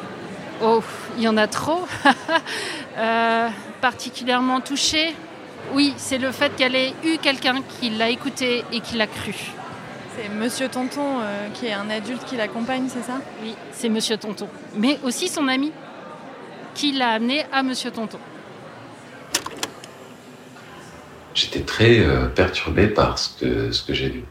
Oh, 0.62 0.82
il 1.16 1.22
y 1.22 1.28
en 1.28 1.36
a 1.36 1.46
trop. 1.46 1.86
Euh, 2.98 3.48
particulièrement 3.80 4.60
touché 4.60 5.14
Oui, 5.72 5.94
c'est 5.98 6.18
le 6.18 6.32
fait 6.32 6.56
qu'elle 6.56 6.74
ait 6.74 6.92
eu 7.04 7.18
quelqu'un 7.18 7.62
qui 7.62 7.90
l'a 7.90 8.10
écouté 8.10 8.64
et 8.72 8.80
qui 8.80 8.96
l'a 8.96 9.06
cru. 9.06 9.36
C'est 10.16 10.28
Monsieur 10.30 10.66
Tonton 10.68 11.20
euh, 11.20 11.46
qui 11.54 11.66
est 11.66 11.72
un 11.72 11.88
adulte 11.90 12.24
qui 12.24 12.36
l'accompagne, 12.36 12.88
c'est 12.88 13.04
ça? 13.04 13.20
Oui, 13.40 13.54
c'est 13.70 13.88
Monsieur 13.88 14.16
Tonton. 14.16 14.48
Mais 14.74 14.98
aussi 15.04 15.28
son 15.28 15.46
ami 15.46 15.70
qui 16.74 16.90
l'a 16.90 17.10
amené 17.10 17.46
à 17.52 17.62
Monsieur 17.62 17.92
Tonton. 17.92 18.18
J'étais 21.34 21.60
très 21.60 22.00
euh, 22.00 22.26
perturbé 22.26 22.88
par 22.88 23.16
ce 23.16 23.38
que, 23.38 23.70
ce 23.70 23.84
que 23.84 23.94
j'ai 23.94 24.08
lu. 24.08 24.24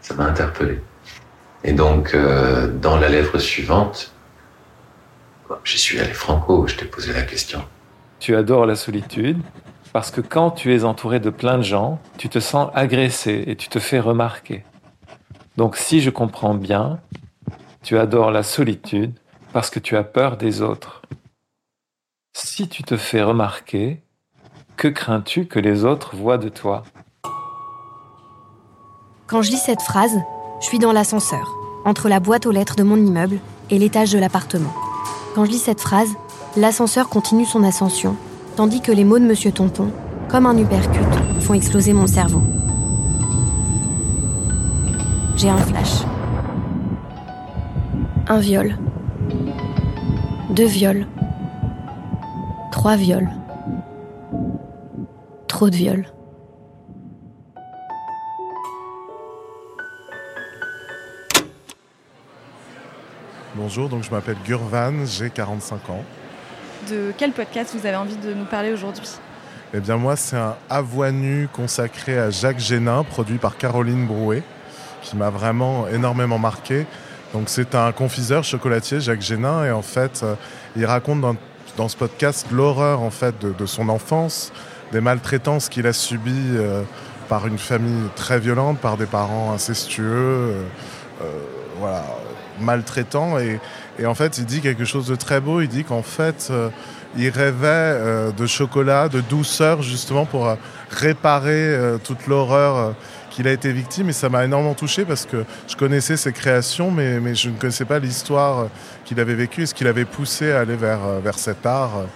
Ça 0.00 0.14
m'a 0.14 0.24
interpellé. 0.24 0.80
Et 1.64 1.72
donc, 1.72 2.14
euh, 2.14 2.68
dans 2.68 2.98
la 2.98 3.08
lèvre 3.08 3.38
suivante, 3.38 4.14
J'y 5.64 5.78
suis 5.78 5.98
allé 6.00 6.12
franco, 6.12 6.66
je 6.66 6.76
t'ai 6.76 6.84
posé 6.84 7.12
la 7.12 7.22
question. 7.22 7.64
Tu 8.18 8.36
adores 8.36 8.66
la 8.66 8.76
solitude 8.76 9.40
parce 9.92 10.10
que 10.10 10.20
quand 10.20 10.50
tu 10.50 10.74
es 10.74 10.84
entouré 10.84 11.20
de 11.20 11.30
plein 11.30 11.58
de 11.58 11.62
gens, 11.62 12.00
tu 12.18 12.28
te 12.28 12.38
sens 12.38 12.70
agressé 12.74 13.44
et 13.46 13.56
tu 13.56 13.68
te 13.68 13.78
fais 13.78 14.00
remarquer. 14.00 14.64
Donc 15.56 15.76
si 15.76 16.00
je 16.00 16.10
comprends 16.10 16.54
bien, 16.54 17.00
tu 17.82 17.98
adores 17.98 18.30
la 18.30 18.42
solitude 18.42 19.12
parce 19.52 19.70
que 19.70 19.78
tu 19.78 19.96
as 19.96 20.02
peur 20.02 20.36
des 20.36 20.62
autres. 20.62 21.02
Si 22.34 22.68
tu 22.68 22.82
te 22.82 22.96
fais 22.96 23.22
remarquer, 23.22 24.02
que 24.76 24.88
crains-tu 24.88 25.46
que 25.46 25.60
les 25.60 25.84
autres 25.84 26.16
voient 26.16 26.38
de 26.38 26.48
toi? 26.48 26.82
Quand 29.26 29.42
je 29.42 29.50
lis 29.50 29.58
cette 29.58 29.82
phrase, 29.82 30.18
je 30.64 30.70
suis 30.70 30.78
dans 30.78 30.92
l'ascenseur, 30.92 31.58
entre 31.84 32.08
la 32.08 32.20
boîte 32.20 32.46
aux 32.46 32.50
lettres 32.50 32.74
de 32.74 32.84
mon 32.84 32.96
immeuble 32.96 33.38
et 33.68 33.78
l'étage 33.78 34.10
de 34.12 34.18
l'appartement. 34.18 34.72
Quand 35.34 35.44
je 35.44 35.50
lis 35.50 35.58
cette 35.58 35.82
phrase, 35.82 36.08
l'ascenseur 36.56 37.10
continue 37.10 37.44
son 37.44 37.62
ascension, 37.64 38.16
tandis 38.56 38.80
que 38.80 38.90
les 38.90 39.04
mots 39.04 39.18
de 39.18 39.26
Monsieur 39.26 39.52
Tompon, 39.52 39.90
comme 40.30 40.46
un 40.46 40.56
uppercut, 40.56 41.04
font 41.40 41.52
exploser 41.52 41.92
mon 41.92 42.06
cerveau. 42.06 42.40
J'ai 45.36 45.50
un 45.50 45.58
flash. 45.58 46.00
Un 48.26 48.38
viol. 48.38 48.78
Deux 50.48 50.64
viols. 50.64 51.06
Trois 52.72 52.96
viols. 52.96 53.28
Trop 55.46 55.68
de 55.68 55.76
viols. 55.76 56.13
Bonjour, 63.66 63.88
donc 63.88 64.02
je 64.04 64.10
m'appelle 64.10 64.36
Gurvan, 64.44 65.06
j'ai 65.06 65.30
45 65.30 65.88
ans. 65.88 66.04
De 66.90 67.14
quel 67.16 67.32
podcast 67.32 67.74
vous 67.74 67.86
avez 67.86 67.96
envie 67.96 68.18
de 68.18 68.34
nous 68.34 68.44
parler 68.44 68.74
aujourd'hui? 68.74 69.08
Eh 69.72 69.80
bien 69.80 69.96
moi 69.96 70.16
c'est 70.16 70.36
un 70.36 70.54
Avoine 70.68 71.16
nu 71.16 71.48
consacré 71.50 72.18
à 72.18 72.28
Jacques 72.28 72.58
Génin, 72.58 73.04
produit 73.04 73.38
par 73.38 73.56
Caroline 73.56 74.06
Brouet, 74.06 74.42
qui 75.00 75.16
m'a 75.16 75.30
vraiment 75.30 75.88
énormément 75.88 76.38
marqué. 76.38 76.84
Donc 77.32 77.44
c'est 77.46 77.74
un 77.74 77.90
confiseur 77.92 78.44
chocolatier, 78.44 79.00
Jacques 79.00 79.22
Génin, 79.22 79.64
et 79.64 79.70
en 79.70 79.80
fait 79.80 80.20
euh, 80.22 80.34
il 80.76 80.84
raconte 80.84 81.22
dans, 81.22 81.36
dans 81.78 81.88
ce 81.88 81.96
podcast 81.96 82.46
l'horreur 82.52 83.00
en 83.00 83.10
fait 83.10 83.34
de, 83.40 83.54
de, 83.54 83.64
son 83.64 83.88
enfance, 83.88 84.52
des 84.92 85.00
maltraitances 85.00 85.70
qu'il 85.70 85.86
a 85.86 85.94
subies 85.94 86.52
euh, 86.56 86.82
par 87.30 87.46
une 87.46 87.56
famille 87.56 88.10
très 88.14 88.38
violente, 88.38 88.78
par 88.78 88.98
des 88.98 89.06
parents 89.06 89.52
incestueux, 89.54 90.04
euh 91.22 91.38
voilà, 91.78 92.04
maltraitant 92.60 93.38
et, 93.38 93.60
en 94.04 94.14
fait 94.14 94.38
il 94.38 94.44
dit 94.44 94.60
quelque 94.60 94.84
chose 94.84 95.06
de 95.06 95.14
très 95.14 95.40
beau. 95.40 95.60
Il 95.60 95.68
dit 95.68 95.84
qu'en 95.84 96.02
fait 96.02 96.48
euh, 96.50 96.68
il 97.16 97.28
rêvait 97.28 97.66
euh, 97.66 98.32
de 98.32 98.46
chocolat 98.46 99.08
de 99.08 99.20
douceur 99.20 99.82
justement 99.82 100.26
pour 100.26 100.48
euh, 100.48 100.56
réparer 100.90 101.76
toute 102.04 102.26
l'horreur 102.26 102.94
qu'il 103.30 103.48
a 103.48 103.52
été 103.52 103.72
victime. 103.72 104.08
Et 104.08 104.12
ça 104.12 104.28
m'a 104.28 104.44
énormément 104.44 104.74
touché 104.74 105.04
parce 105.04 105.26
que 105.26 105.44
je 105.68 105.76
connaissais 105.76 106.16
ses 106.16 106.32
créations 106.32 106.90
mais, 106.90 107.34
je 107.34 107.50
ne 107.50 107.56
connaissais 107.56 107.84
pas 107.84 107.98
l'histoire 107.98 108.68
qu'il 109.04 109.20
avait 109.20 109.34
vécue 109.34 109.62
et 109.62 109.66
ce 109.66 109.74
qu'il 109.74 109.86
avait 109.86 110.04
poussé 110.04 110.52
à 110.52 110.60
aller 110.60 110.76
vers, 110.76 111.20
vers 111.22 111.38
cet 111.38 111.66
art 111.66 112.06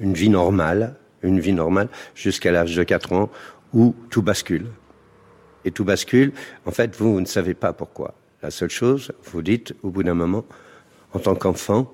une 0.00 0.14
vie 0.14 0.30
normale 0.30 0.94
une 1.22 1.40
vie 1.40 1.52
normale 1.52 1.88
jusqu'à 2.14 2.50
l'âge 2.50 2.74
de 2.74 2.82
4 2.82 3.12
ans 3.12 3.30
où 3.72 3.94
tout 4.10 4.22
bascule 4.22 4.66
et 5.64 5.70
tout 5.70 5.84
bascule, 5.84 6.32
en 6.66 6.70
fait, 6.70 6.96
vous, 6.96 7.14
vous 7.14 7.20
ne 7.20 7.26
savez 7.26 7.54
pas 7.54 7.72
pourquoi. 7.72 8.14
La 8.42 8.50
seule 8.50 8.70
chose, 8.70 9.12
vous 9.24 9.42
dites 9.42 9.74
au 9.82 9.90
bout 9.90 10.02
d'un 10.02 10.14
moment, 10.14 10.44
en 11.12 11.18
tant 11.18 11.34
qu'enfant, 11.34 11.92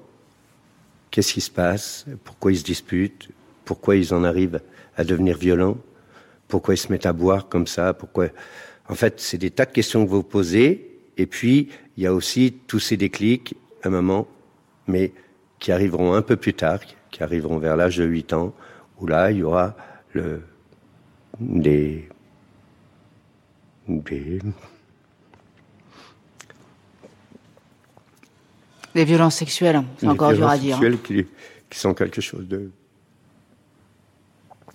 qu'est-ce 1.11 1.33
qui 1.33 1.41
se 1.41 1.51
passe, 1.51 2.07
pourquoi 2.25 2.53
ils 2.53 2.59
se 2.59 2.65
disputent, 2.65 3.31
pourquoi 3.65 3.97
ils 3.97 4.15
en 4.15 4.23
arrivent 4.23 4.61
à 4.97 5.05
devenir 5.05 5.37
violents, 5.37 5.77
pourquoi 6.49 6.75
ils 6.75 6.79
se 6.79 6.93
mettent 6.93 7.07
à 7.07 7.13
boire 7.13 7.49
comme 7.49 7.67
ça, 7.67 7.95
pourquoi? 7.95 8.29
En 8.89 8.95
fait, 8.95 9.21
c'est 9.21 9.39
des 9.39 9.51
tas 9.51 9.65
de 9.65 9.73
questions 9.73 10.05
que 10.05 10.11
vous 10.11 10.23
posez, 10.23 11.01
et 11.17 11.27
puis 11.27 11.69
il 11.97 12.05
y 12.05 12.07
a 12.07 12.15
aussi 12.15 12.55
tous 12.67 12.79
ces 12.79 12.97
déclics, 12.97 13.55
à 13.83 13.89
un 13.89 13.91
moment, 13.91 14.29
mais 14.87 15.13
qui 15.59 15.73
arriveront 15.73 16.15
un 16.15 16.23
peu 16.23 16.37
plus 16.37 16.55
tard, 16.55 16.81
qui 17.11 17.23
arriveront 17.23 17.59
vers 17.59 17.77
l'âge 17.77 17.97
de 17.97 18.05
8 18.05 18.33
ans, 18.33 18.55
où 19.01 19.07
là, 19.07 19.31
il 19.31 19.39
y 19.39 19.43
aura 19.43 19.75
le, 20.13 20.43
des 21.41 22.09
des... 23.89 24.41
Les 28.95 29.05
violences 29.05 29.37
sexuelles, 29.37 29.83
c'est 29.99 30.09
encore 30.09 30.33
dur 30.33 30.49
à 30.49 30.57
dire. 30.57 30.79
Hein. 30.83 30.97
Qui, 31.05 31.27
qui 31.69 31.79
sont 31.79 31.93
quelque 31.93 32.21
chose 32.21 32.49
de, 32.49 32.71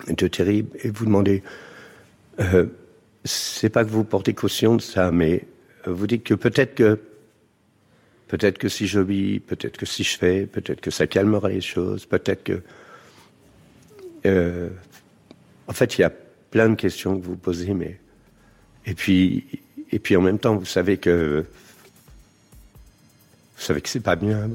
de 0.08 0.28
terrible. 0.28 0.78
Et 0.84 0.90
vous 0.90 1.06
demandez, 1.06 1.42
euh, 2.40 2.68
c'est 3.24 3.70
pas 3.70 3.84
que 3.84 3.90
vous 3.90 4.04
portez 4.04 4.34
caution 4.34 4.76
de 4.76 4.82
ça, 4.82 5.12
mais 5.12 5.48
vous 5.86 6.08
dites 6.08 6.24
que 6.24 6.34
peut-être 6.34 6.76
que 6.76 7.00
peut-être 8.28 8.58
que 8.58 8.70
si 8.70 8.88
j'obéis, 8.88 9.40
peut-être 9.40 9.78
que 9.78 9.86
si 9.86 10.04
je 10.04 10.18
fais, 10.18 10.46
peut-être 10.46 10.82
que 10.82 10.92
ça 10.92 11.08
calmera 11.08 11.50
les 11.50 11.62
choses, 11.62 12.06
peut-être 12.06 12.44
que 12.44 12.62
euh, 14.26 14.70
en 15.68 15.74
fait 15.74 15.98
il 15.98 16.02
y 16.02 16.04
a 16.04 16.12
plein 16.52 16.70
de 16.70 16.76
questions 16.76 17.20
que 17.20 17.26
vous 17.26 17.36
posez, 17.36 17.74
mais 17.74 18.00
et 18.86 18.94
puis, 18.94 19.46
et 19.92 20.00
puis 20.00 20.16
en 20.16 20.22
même 20.22 20.40
temps, 20.40 20.56
vous 20.56 20.66
savez 20.66 20.98
que 20.98 21.46
vous 23.58 23.62
savez 23.62 23.82
que 23.82 23.90
c'est 23.90 24.00
pas 24.00 24.16
bien. 24.16 24.50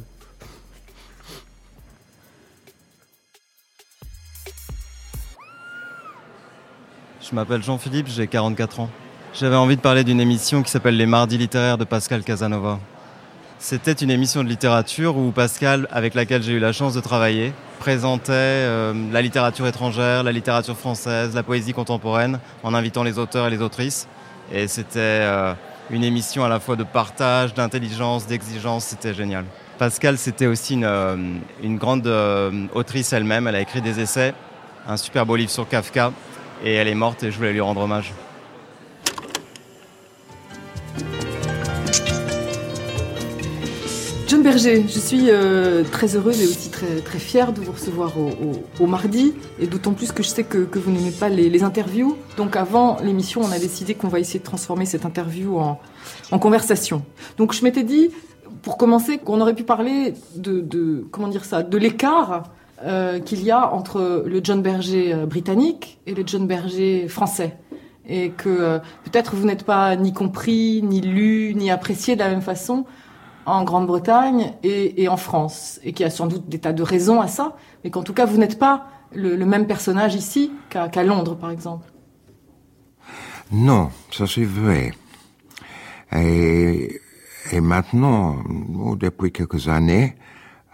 Je 7.28 7.34
m'appelle 7.34 7.62
Jean-Philippe, 7.62 8.06
j'ai 8.08 8.26
44 8.26 8.80
ans. 8.80 8.90
J'avais 9.34 9.56
envie 9.56 9.76
de 9.76 9.80
parler 9.80 10.04
d'une 10.04 10.20
émission 10.20 10.62
qui 10.62 10.70
s'appelle 10.70 10.96
Les 10.96 11.06
Mardis 11.06 11.38
littéraires 11.38 11.76
de 11.76 11.84
Pascal 11.84 12.22
Casanova. 12.22 12.80
C'était 13.58 13.92
une 13.92 14.10
émission 14.10 14.44
de 14.44 14.48
littérature 14.48 15.16
où 15.16 15.30
Pascal, 15.32 15.88
avec 15.90 16.14
laquelle 16.14 16.42
j'ai 16.42 16.52
eu 16.52 16.58
la 16.58 16.72
chance 16.72 16.94
de 16.94 17.00
travailler, 17.00 17.52
présentait 17.78 18.32
euh, 18.32 18.92
la 19.12 19.22
littérature 19.22 19.66
étrangère, 19.66 20.22
la 20.22 20.32
littérature 20.32 20.76
française, 20.76 21.34
la 21.34 21.42
poésie 21.42 21.72
contemporaine, 21.72 22.40
en 22.62 22.74
invitant 22.74 23.02
les 23.02 23.18
auteurs 23.18 23.46
et 23.46 23.50
les 23.50 23.62
autrices. 23.62 24.08
Et 24.52 24.68
c'était 24.68 24.98
euh, 24.98 25.52
une 25.90 26.04
émission 26.04 26.44
à 26.44 26.48
la 26.48 26.60
fois 26.60 26.76
de 26.76 26.84
partage, 26.84 27.54
d'intelligence, 27.54 28.26
d'exigence, 28.26 28.84
c'était 28.84 29.14
génial. 29.14 29.44
Pascal, 29.78 30.18
c'était 30.18 30.46
aussi 30.46 30.74
une, 30.74 30.84
euh, 30.84 31.16
grande 31.62 32.06
autrice 32.74 33.12
elle-même, 33.12 33.46
elle 33.46 33.56
a 33.56 33.60
écrit 33.60 33.82
des 33.82 34.00
essais, 34.00 34.34
un 34.88 34.96
super 34.96 35.26
beau 35.26 35.36
livre 35.36 35.50
sur 35.50 35.68
Kafka, 35.68 36.12
et 36.64 36.74
elle 36.74 36.88
est 36.88 36.94
morte 36.94 37.22
et 37.22 37.30
je 37.30 37.36
voulais 37.36 37.52
lui 37.52 37.60
rendre 37.60 37.82
hommage. 37.82 38.12
John 44.28 44.42
Berger, 44.42 44.82
je 44.88 44.98
suis 44.98 45.30
euh, 45.30 45.84
très 45.84 46.16
heureuse 46.16 46.42
et 46.42 46.46
aussi 46.46 46.68
très, 46.68 46.96
très 46.96 47.20
fière 47.20 47.52
de 47.52 47.60
vous 47.60 47.70
recevoir 47.70 48.14
au, 48.80 48.86
mardi, 48.86 49.34
et 49.60 49.68
d'autant 49.68 49.92
plus 49.92 50.10
que 50.10 50.24
je 50.24 50.28
sais 50.28 50.42
que, 50.42 50.64
que 50.64 50.80
vous 50.80 50.90
n'aimez 50.90 51.12
pas 51.12 51.28
les, 51.28 51.62
interviews. 51.62 52.16
Donc 52.36 52.56
avant 52.56 52.96
l'émission, 53.04 53.42
on 53.42 53.52
a 53.52 53.60
décidé 53.60 53.94
qu'on 53.94 54.08
va 54.08 54.18
essayer 54.18 54.40
de 54.40 54.44
transformer 54.44 54.84
cette 54.84 55.06
interview 55.06 55.58
en, 55.58 55.78
en 56.32 56.38
conversation. 56.40 57.04
Donc 57.38 57.52
je 57.52 57.62
m'étais 57.62 57.84
dit, 57.84 58.10
pour 58.62 58.78
commencer, 58.78 59.18
qu'on 59.18 59.40
aurait 59.40 59.54
pu 59.54 59.62
parler 59.62 60.14
de, 60.34 61.06
comment 61.12 61.28
dire 61.28 61.44
ça, 61.44 61.62
de 61.62 61.78
l'écart 61.78 62.50
euh, 62.84 63.20
qu'il 63.20 63.44
y 63.44 63.52
a 63.52 63.72
entre 63.72 64.24
le 64.26 64.40
John 64.42 64.60
Berger 64.60 65.14
euh, 65.14 65.26
britannique 65.26 66.00
et 66.04 66.14
le 66.14 66.24
John 66.26 66.48
Berger 66.48 67.06
français. 67.06 67.58
Et 68.08 68.30
que 68.30 68.78
peut-être 69.04 69.34
vous 69.34 69.46
n'êtes 69.46 69.64
pas 69.64 69.96
ni 69.96 70.12
compris, 70.12 70.80
ni 70.82 71.00
lu, 71.00 71.54
ni 71.56 71.70
apprécié 71.70 72.14
de 72.14 72.20
la 72.20 72.28
même 72.28 72.40
façon 72.40 72.86
en 73.46 73.62
Grande-Bretagne 73.64 74.52
et, 74.62 75.08
en 75.08 75.16
France, 75.16 75.80
et 75.84 75.92
qu'il 75.92 76.04
y 76.04 76.06
a 76.06 76.10
sans 76.10 76.26
doute 76.26 76.48
des 76.48 76.58
tas 76.58 76.72
de 76.72 76.82
raisons 76.82 77.20
à 77.20 77.28
ça, 77.28 77.56
mais 77.84 77.90
qu'en 77.90 78.02
tout 78.02 78.12
cas 78.12 78.26
vous 78.26 78.36
n'êtes 78.38 78.58
pas 78.58 78.88
le, 79.14 79.36
même 79.46 79.66
personnage 79.66 80.14
ici 80.14 80.52
qu'à 80.68 80.88
qu 80.88 81.02
Londres, 81.04 81.36
par 81.36 81.50
exemple. 81.50 81.86
Non, 83.52 83.90
ça 84.10 84.26
c'est 84.26 84.44
vrai. 84.44 84.92
Et, 86.12 87.00
et 87.52 87.60
maintenant, 87.60 88.36
oh, 88.78 88.96
depuis 88.96 89.30
quelques 89.30 89.68
années, 89.68 90.16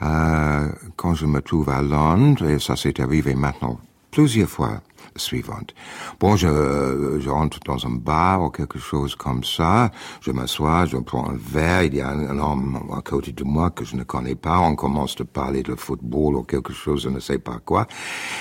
euh, 0.01 0.69
quand 0.97 1.15
je 1.15 1.27
me 1.27 1.41
trouve 1.43 1.69
à 1.69 1.83
Londres, 1.83 2.49
et 2.49 2.59
ça 2.59 2.75
s'est 2.75 3.01
arrivé 3.01 3.35
maintenant 3.35 3.79
plusieurs 4.13 4.49
fois, 4.49 4.83
suivante. 5.17 5.75
Bon, 6.21 6.37
je, 6.37 7.29
rentre 7.29 7.59
dans 7.67 7.85
un 7.87 7.97
bar 7.97 8.43
ou 8.43 8.51
quelque 8.51 8.79
chose 8.79 9.17
comme 9.17 9.43
ça, 9.43 9.91
je 10.21 10.31
m'assois, 10.31 10.87
je 10.87 10.99
prends 10.99 11.31
un 11.31 11.37
verre, 11.37 11.85
il 11.85 11.97
y 11.97 12.01
a 12.01 12.11
un 12.11 12.39
homme 12.39 12.91
à 12.97 13.01
côté 13.01 13.33
de 13.33 13.43
moi 13.43 13.71
que 13.71 13.85
je 13.85 13.97
ne 13.97 14.05
connais 14.05 14.37
pas, 14.37 14.61
on 14.61 14.77
commence 14.77 15.17
de 15.17 15.25
parler 15.25 15.63
de 15.63 15.75
football 15.75 16.37
ou 16.37 16.43
quelque 16.43 16.73
chose, 16.73 17.03
je 17.03 17.09
ne 17.09 17.21
sais 17.21 17.39
pas 17.39 17.59
quoi. 17.65 17.87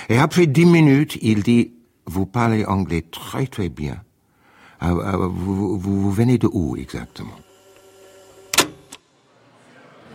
Et 0.10 0.18
après 0.20 0.46
dix 0.46 0.66
minutes, 0.66 1.18
il 1.22 1.42
dit, 1.42 1.74
vous 2.06 2.26
parlez 2.26 2.66
anglais 2.66 3.04
très 3.10 3.48
très 3.48 3.70
bien. 3.70 3.98
Euh, 4.84 5.28
vous, 5.28 5.78
vous, 5.80 6.02
vous 6.02 6.12
venez 6.12 6.38
de 6.38 6.50
où 6.52 6.76
exactement? 6.76 7.40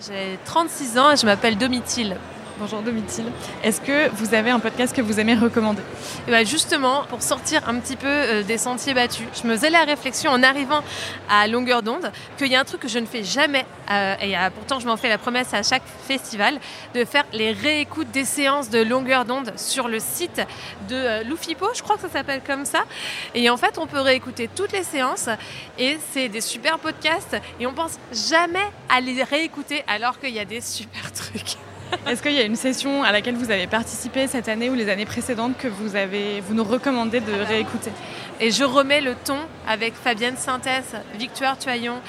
J'ai 0.07 0.39
36 0.45 0.99
ans 0.99 1.13
et 1.13 1.17
je 1.17 1.25
m'appelle 1.25 1.57
Domitille. 1.57 2.17
Bonjour 2.59 2.81
Domitille. 2.81 3.27
Est-ce 3.63 3.83
que 3.83 4.09
vous 4.15 4.33
avez 4.33 4.49
un 4.49 4.61
podcast 4.61 4.97
que 4.97 5.03
vous 5.03 5.21
aimez 5.21 5.35
recommander? 5.35 5.83
Et 6.27 6.31
bah 6.31 6.43
Justement, 6.43 7.05
pour 7.05 7.21
sortir 7.21 7.69
un 7.69 7.79
petit 7.81 7.97
peu 7.97 8.07
euh, 8.07 8.43
des 8.43 8.57
sentiers 8.57 8.95
battus, 8.95 9.27
je 9.35 9.47
me 9.47 9.55
faisais 9.55 9.69
la 9.69 9.85
réflexion 9.85 10.31
en 10.31 10.43
arrivant 10.43 10.81
à 11.29 11.49
longueur 11.49 11.83
d'onde 11.83 12.11
qu'il 12.39 12.47
y 12.47 12.57
a 12.57 12.61
un 12.61 12.65
truc 12.65 12.81
que 12.81 12.89
je 12.89 12.99
ne 12.99 13.05
fais 13.05 13.25
jamais, 13.25 13.67
euh, 13.91 14.15
et 14.23 14.39
euh, 14.39 14.49
pourtant 14.49 14.81
je 14.81 14.87
m'en 14.87 14.97
fais 14.97 15.11
la 15.11 15.19
promesse 15.19 15.53
à 15.53 15.63
chaque 15.63 15.83
festival, 16.09 16.59
de 16.95 17.05
faire 17.05 17.25
les 17.35 17.53
réécoutes 17.53 18.11
des 18.11 18.25
séances 18.25 18.71
de 18.71 18.83
longueur 18.83 19.27
d'onde 19.27 19.53
sur 19.57 19.87
le 19.89 19.99
site 20.01 20.41
de 20.89 21.29
Loufipo, 21.29 21.67
je 21.75 21.83
crois 21.83 21.97
que 21.97 22.03
ça 22.03 22.09
s'appelle 22.09 22.41
comme 22.47 22.65
ça. 22.65 22.85
Et 23.35 23.51
en 23.51 23.59
fait, 23.59 23.77
on 23.77 23.87
peut 23.87 24.01
réécouter 24.01 24.49
toutes 24.49 24.73
les 24.73 24.85
séances 24.85 25.29
et 25.79 25.99
c'est 26.13 26.31
des 26.31 26.41
super 26.41 26.79
podcasts 26.79 27.37
et 27.61 27.67
on 27.67 27.75
pense 27.75 27.99
jamais 28.31 28.67
à 28.89 29.03
les 29.03 29.23
réécouter 29.23 29.85
alors 29.87 30.19
qu'il 30.19 30.31
y 30.31 30.41
a 30.41 30.47
des 30.47 30.63
super 30.63 31.13
trucs. 31.13 31.59
Est-ce 32.07 32.23
qu'il 32.23 32.33
y 32.33 32.39
a 32.39 32.45
une 32.45 32.57
session 32.57 33.03
à 33.03 33.13
laquelle 33.13 33.37
vous 33.37 33.51
avez 33.51 33.67
participé 33.67 34.27
cette 34.27 34.49
année 34.49 34.71
ou 34.71 34.75
les 34.75 34.89
années 34.89 35.07
précédentes 35.07 35.57
que 35.59 35.69
vous, 35.69 35.97
avez, 35.97 36.41
vous 36.41 36.55
nous 36.55 36.65
recommandez 36.65 37.21
de 37.21 37.33
réécouter? 37.33 37.91
Et 38.41 38.51
je 38.51 38.65
remets 38.65 39.01
le 39.01 39.15
ton 39.15 39.39
avec 39.67 39.95
Fabienne 39.95 40.37
Synthèse, 40.37 40.97
Victoire 41.19 41.59
Tuaillon 41.59 42.01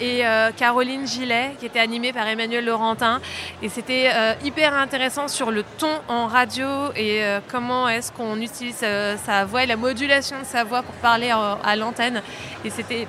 et 0.00 0.26
euh, 0.26 0.50
Caroline 0.56 1.06
Gillet, 1.06 1.52
qui 1.58 1.66
était 1.66 1.78
animée 1.78 2.12
par 2.12 2.26
Emmanuel 2.26 2.64
Laurentin. 2.64 3.20
Et 3.62 3.68
c'était 3.68 4.10
euh, 4.12 4.34
hyper 4.44 4.74
intéressant 4.74 5.28
sur 5.28 5.50
le 5.50 5.62
ton 5.78 6.00
en 6.08 6.26
radio 6.26 6.66
et 6.96 7.22
euh, 7.22 7.40
comment 7.48 7.88
est-ce 7.88 8.10
qu'on 8.10 8.40
utilise 8.40 8.84
sa 9.24 9.44
voix 9.44 9.64
et 9.64 9.66
la 9.66 9.76
modulation 9.76 10.40
de 10.40 10.46
sa 10.46 10.64
voix 10.64 10.82
pour 10.82 10.94
parler 10.96 11.30
à 11.30 11.76
l'antenne. 11.76 12.22
Et 12.64 12.70
c'était 12.70 13.06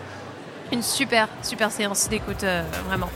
une 0.71 0.83
super, 0.83 1.27
super 1.41 1.71
séance 1.71 2.07
d'écoute, 2.07 2.45
vraiment. 2.87 3.09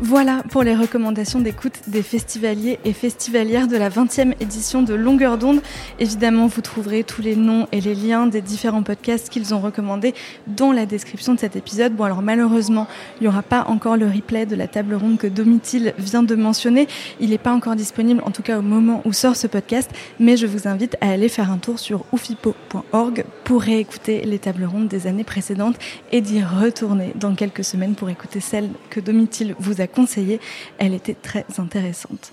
Voilà 0.00 0.42
pour 0.50 0.62
les 0.62 0.74
recommandations 0.74 1.40
d'écoute 1.40 1.74
des 1.86 2.02
festivaliers 2.02 2.78
et 2.84 2.92
festivalières 2.92 3.68
de 3.68 3.76
la 3.76 3.88
20e 3.88 4.34
édition 4.40 4.82
de 4.82 4.92
Longueur 4.94 5.38
d'onde. 5.38 5.60
Évidemment, 5.98 6.46
vous 6.46 6.60
trouverez 6.60 7.04
tous 7.04 7.22
les 7.22 7.36
noms 7.36 7.68
et 7.72 7.80
les 7.80 7.94
liens 7.94 8.26
des 8.26 8.40
différents 8.40 8.82
podcasts 8.82 9.28
qu'ils 9.28 9.54
ont 9.54 9.60
recommandés 9.60 10.14
dans 10.46 10.72
la 10.72 10.86
description 10.86 11.34
de 11.34 11.38
cet 11.38 11.56
épisode. 11.56 11.94
Bon, 11.94 12.04
alors 12.04 12.22
malheureusement, 12.22 12.86
il 13.20 13.24
n'y 13.24 13.28
aura 13.28 13.42
pas 13.42 13.64
encore 13.68 13.96
le 13.96 14.06
replay 14.06 14.46
de 14.46 14.56
la 14.56 14.66
table 14.66 14.94
ronde 14.94 15.18
que 15.18 15.26
Domitil 15.26 15.94
vient 15.98 16.22
de 16.22 16.34
mentionner. 16.34 16.88
Il 17.20 17.30
n'est 17.30 17.38
pas 17.38 17.52
encore 17.52 17.76
disponible, 17.76 18.20
en 18.24 18.30
tout 18.30 18.42
cas 18.42 18.58
au 18.58 18.62
moment 18.62 19.00
où 19.04 19.12
sort 19.12 19.36
ce 19.36 19.46
podcast, 19.46 19.90
mais 20.18 20.36
je 20.36 20.46
vous 20.46 20.68
invite 20.68 20.96
à 21.00 21.10
aller 21.10 21.28
faire 21.28 21.50
un 21.50 21.58
tour 21.58 21.78
sur 21.78 22.04
oufipo.org 22.12 23.24
pour 23.44 23.62
réécouter 23.62 24.22
les 24.24 24.38
tables 24.38 24.64
rondes 24.64 24.88
des 24.88 25.06
années 25.06 25.24
précédentes 25.24 25.76
et 26.12 26.20
d'y 26.20 26.42
retourner 26.42 27.12
dans 27.14 27.34
quelques 27.34 27.64
semaines 27.64 27.94
pour 27.94 28.10
écouter 28.10 28.40
celles 28.40 28.70
que 28.90 29.00
Domitil 29.00 29.54
vous 29.58 29.80
a 29.80 29.83
conseillée, 29.86 30.40
elle 30.78 30.94
était 30.94 31.14
très 31.14 31.44
intéressante. 31.58 32.32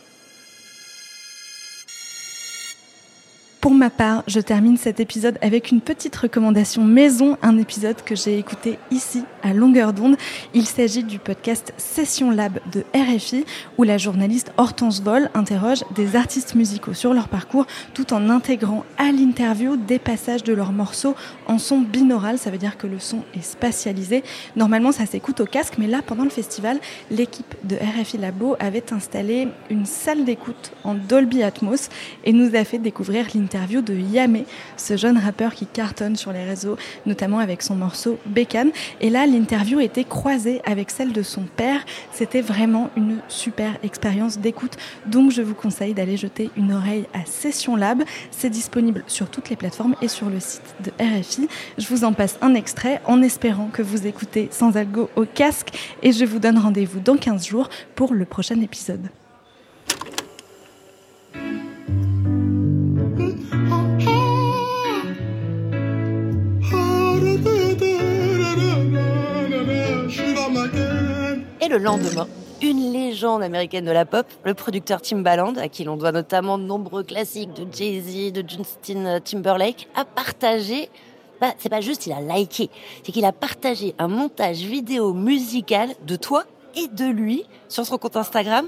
Pour 3.62 3.76
ma 3.76 3.92
part, 3.92 4.24
je 4.26 4.40
termine 4.40 4.76
cet 4.76 5.00
épisode 5.00 5.38
avec 5.40 5.70
une 5.70 5.82
petite 5.82 6.16
recommandation 6.16 6.84
maison, 6.84 7.38
un 7.44 7.60
épisode 7.60 8.02
que 8.04 8.16
j'ai 8.16 8.40
écouté 8.40 8.80
ici 8.90 9.24
à 9.44 9.54
longueur 9.54 9.94
d'onde. 9.94 10.16
Il 10.56 10.66
s'agit 10.66 11.04
du 11.04 11.20
podcast 11.20 11.72
Session 11.78 12.32
Lab 12.32 12.58
de 12.72 12.84
RFI 12.96 13.46
où 13.78 13.84
la 13.84 14.00
journaliste 14.00 14.52
Hortense 14.58 15.04
Vol 15.04 15.30
interroge 15.36 15.84
des 15.94 16.16
artistes 16.16 16.56
musicaux 16.56 16.96
sur 16.96 17.14
leur 17.14 17.28
parcours 17.28 17.68
tout 17.94 18.14
en 18.14 18.32
intégrant 18.32 18.84
à 18.98 19.12
l'interview 19.12 19.78
des 19.78 20.00
passages 20.00 20.42
de 20.42 20.54
leurs 20.54 20.72
morceaux 20.72 21.14
en 21.46 21.60
son 21.60 21.82
binaural, 21.82 22.40
ça 22.40 22.50
veut 22.50 22.58
dire 22.58 22.78
que 22.78 22.88
le 22.88 22.98
son 22.98 23.20
est 23.36 23.44
spatialisé. 23.44 24.24
Normalement, 24.56 24.92
ça 24.92 25.06
s'écoute 25.06 25.40
au 25.40 25.46
casque, 25.46 25.76
mais 25.78 25.88
là, 25.88 26.02
pendant 26.04 26.24
le 26.24 26.32
festival, 26.32 26.80
l'équipe 27.12 27.54
de 27.64 27.76
RFI 27.76 28.18
Labo 28.18 28.56
avait 28.60 28.92
installé 28.92 29.50
une 29.70 29.86
salle 29.86 30.26
d'écoute 30.26 30.72
en 30.84 30.96
Dolby 30.96 31.44
Atmos 31.44 31.90
et 32.24 32.34
nous 32.34 32.56
a 32.56 32.64
fait 32.64 32.80
découvrir 32.80 33.28
l'interview 33.36 33.51
interview 33.52 33.82
de 33.82 33.94
Yamé, 33.94 34.46
ce 34.78 34.96
jeune 34.96 35.18
rappeur 35.18 35.54
qui 35.54 35.66
cartonne 35.66 36.16
sur 36.16 36.32
les 36.32 36.46
réseaux, 36.46 36.78
notamment 37.06 37.40
avec 37.40 37.62
son 37.62 37.76
morceau 37.76 38.18
Bécane. 38.26 38.72
Et 39.02 39.10
là, 39.10 39.26
l'interview 39.26 39.82
était 39.82 40.06
croisée 40.06 40.62
avec 40.64 40.90
celle 40.90 41.12
de 41.12 41.22
son 41.22 41.42
père. 41.42 41.84
C'était 42.14 42.40
vraiment 42.40 42.90
une 42.96 43.18
super 43.28 43.78
expérience 43.84 44.40
d'écoute. 44.40 44.78
Donc, 45.06 45.32
je 45.32 45.42
vous 45.42 45.54
conseille 45.54 45.94
d'aller 45.94 46.16
jeter 46.16 46.50
une 46.56 46.72
oreille 46.72 47.06
à 47.14 47.26
Session 47.26 47.76
Lab. 47.76 48.04
C'est 48.32 48.50
disponible 48.50 49.04
sur 49.08 49.30
toutes 49.30 49.50
les 49.50 49.58
plateformes 49.58 49.96
et 50.02 50.08
sur 50.08 50.30
le 50.30 50.40
site 50.40 50.74
de 50.86 50.92
RFI. 51.04 51.50
Je 51.78 51.88
vous 51.88 52.06
en 52.06 52.14
passe 52.14 52.38
un 52.42 52.54
extrait 52.54 53.02
en 53.06 53.22
espérant 53.22 53.68
que 53.68 53.82
vous 53.82 54.08
écoutez 54.08 54.48
sans 54.52 54.78
algo 54.78 55.10
au 55.18 55.26
casque 55.26 55.76
et 56.04 56.14
je 56.14 56.24
vous 56.24 56.40
donne 56.40 56.58
rendez-vous 56.58 57.02
dans 57.02 57.18
15 57.18 57.48
jours 57.48 57.70
pour 57.96 58.14
le 58.14 58.24
prochain 58.24 58.62
épisode. 58.62 59.10
Et 71.64 71.68
le 71.68 71.78
lendemain, 71.78 72.28
une 72.64 72.92
légende 72.92 73.44
américaine 73.44 73.86
de 73.86 73.92
la 73.92 74.04
pop, 74.04 74.26
le 74.44 74.56
producteur 74.56 75.00
Timbaland, 75.00 75.54
à 75.58 75.68
qui 75.68 75.84
l'on 75.84 75.96
doit 75.96 76.12
notamment 76.12 76.58
de 76.58 76.64
nombreux 76.64 77.04
classiques 77.04 77.54
de 77.54 77.68
Jay-Z, 77.72 78.34
de 78.34 78.44
Justin 78.50 79.20
Timberlake, 79.20 79.88
a 79.94 80.04
partagé, 80.04 80.90
bah, 81.40 81.54
c'est 81.60 81.70
pas 81.70 81.82
juste 81.82 82.08
il 82.08 82.14
a 82.14 82.20
liké, 82.20 82.72
c'est 83.04 83.12
qu'il 83.12 83.26
a 83.26 83.32
partagé 83.32 83.94
un 84.00 84.08
montage 84.08 84.58
vidéo 84.58 85.14
musical 85.14 85.90
de 86.08 86.16
toi 86.16 86.46
et 86.76 86.88
de 86.88 87.06
lui 87.06 87.46
sur 87.68 87.86
son 87.86 88.00
compte 88.00 88.18
Instagram. 88.18 88.68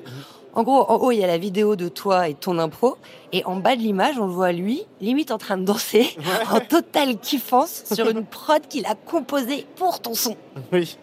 En 0.54 0.62
gros, 0.62 0.86
en 0.88 0.98
haut, 0.98 1.12
il 1.12 1.18
y 1.18 1.24
a 1.24 1.28
la 1.28 1.40
vidéo 1.40 1.76
de 1.76 1.90
toi 1.90 2.30
et 2.30 2.36
ton 2.36 2.60
impro. 2.60 2.98
Et 3.32 3.44
en 3.46 3.56
bas 3.56 3.76
de 3.76 3.82
l'image, 3.82 4.20
on 4.20 4.28
le 4.28 4.32
voit 4.32 4.52
lui, 4.52 4.84
limite 5.02 5.32
en 5.32 5.40
train 5.40 5.58
de 5.58 5.66
danser, 5.66 6.16
en 6.52 6.60
totale 6.60 7.18
kiffance, 7.18 7.86
sur 7.92 8.08
une 8.08 8.24
prod 8.24 8.62
qu'il 8.68 8.86
a 8.86 8.94
composée 8.94 9.66
pour 9.78 10.00
ton 10.00 10.14
son. 10.14 10.38
Oui. 10.72 10.96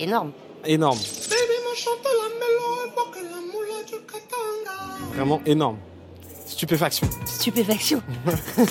Énorme. 0.00 0.32
Énorme. 0.64 0.98
Vraiment 5.14 5.40
énorme. 5.46 5.78
Stupéfaction. 6.46 7.08
Stupéfaction. 7.26 8.02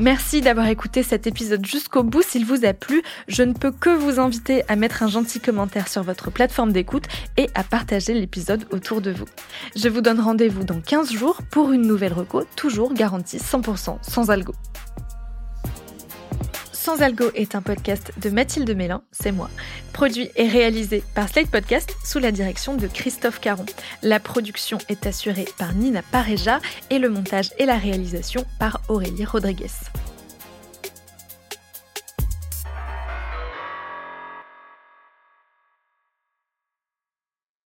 Merci 0.00 0.42
d'avoir 0.42 0.68
écouté 0.68 1.02
cet 1.02 1.26
épisode 1.26 1.66
jusqu'au 1.66 2.04
bout. 2.04 2.22
S'il 2.22 2.44
vous 2.44 2.64
a 2.64 2.72
plu, 2.72 3.02
je 3.26 3.42
ne 3.42 3.52
peux 3.52 3.72
que 3.72 3.90
vous 3.90 4.20
inviter 4.20 4.62
à 4.68 4.76
mettre 4.76 5.02
un 5.02 5.08
gentil 5.08 5.40
commentaire 5.40 5.88
sur 5.88 6.04
votre 6.04 6.30
plateforme 6.30 6.72
d'écoute 6.72 7.06
et 7.36 7.48
à 7.54 7.64
partager 7.64 8.14
l'épisode 8.14 8.64
autour 8.70 9.00
de 9.00 9.10
vous. 9.10 9.26
Je 9.74 9.88
vous 9.88 10.00
donne 10.00 10.20
rendez-vous 10.20 10.62
dans 10.62 10.80
15 10.80 11.12
jours 11.12 11.40
pour 11.50 11.72
une 11.72 11.82
nouvelle 11.82 12.12
reco, 12.12 12.44
toujours 12.54 12.94
garantie 12.94 13.38
100% 13.38 13.98
sans 14.02 14.30
algo. 14.30 14.52
Sans 16.88 17.02
Algo 17.02 17.26
est 17.34 17.54
un 17.54 17.60
podcast 17.60 18.14
de 18.16 18.30
Mathilde 18.30 18.74
Mélin, 18.74 19.02
c'est 19.12 19.30
moi, 19.30 19.50
produit 19.92 20.30
et 20.36 20.48
réalisé 20.48 21.02
par 21.14 21.28
Slate 21.28 21.50
Podcast 21.50 21.94
sous 22.02 22.18
la 22.18 22.32
direction 22.32 22.78
de 22.78 22.86
Christophe 22.86 23.40
Caron. 23.40 23.66
La 24.02 24.18
production 24.20 24.78
est 24.88 25.06
assurée 25.06 25.44
par 25.58 25.74
Nina 25.74 26.00
Pareja 26.00 26.60
et 26.88 26.98
le 26.98 27.10
montage 27.10 27.50
et 27.58 27.66
la 27.66 27.76
réalisation 27.76 28.42
par 28.58 28.80
Aurélie 28.88 29.26
Rodriguez. 29.26 29.68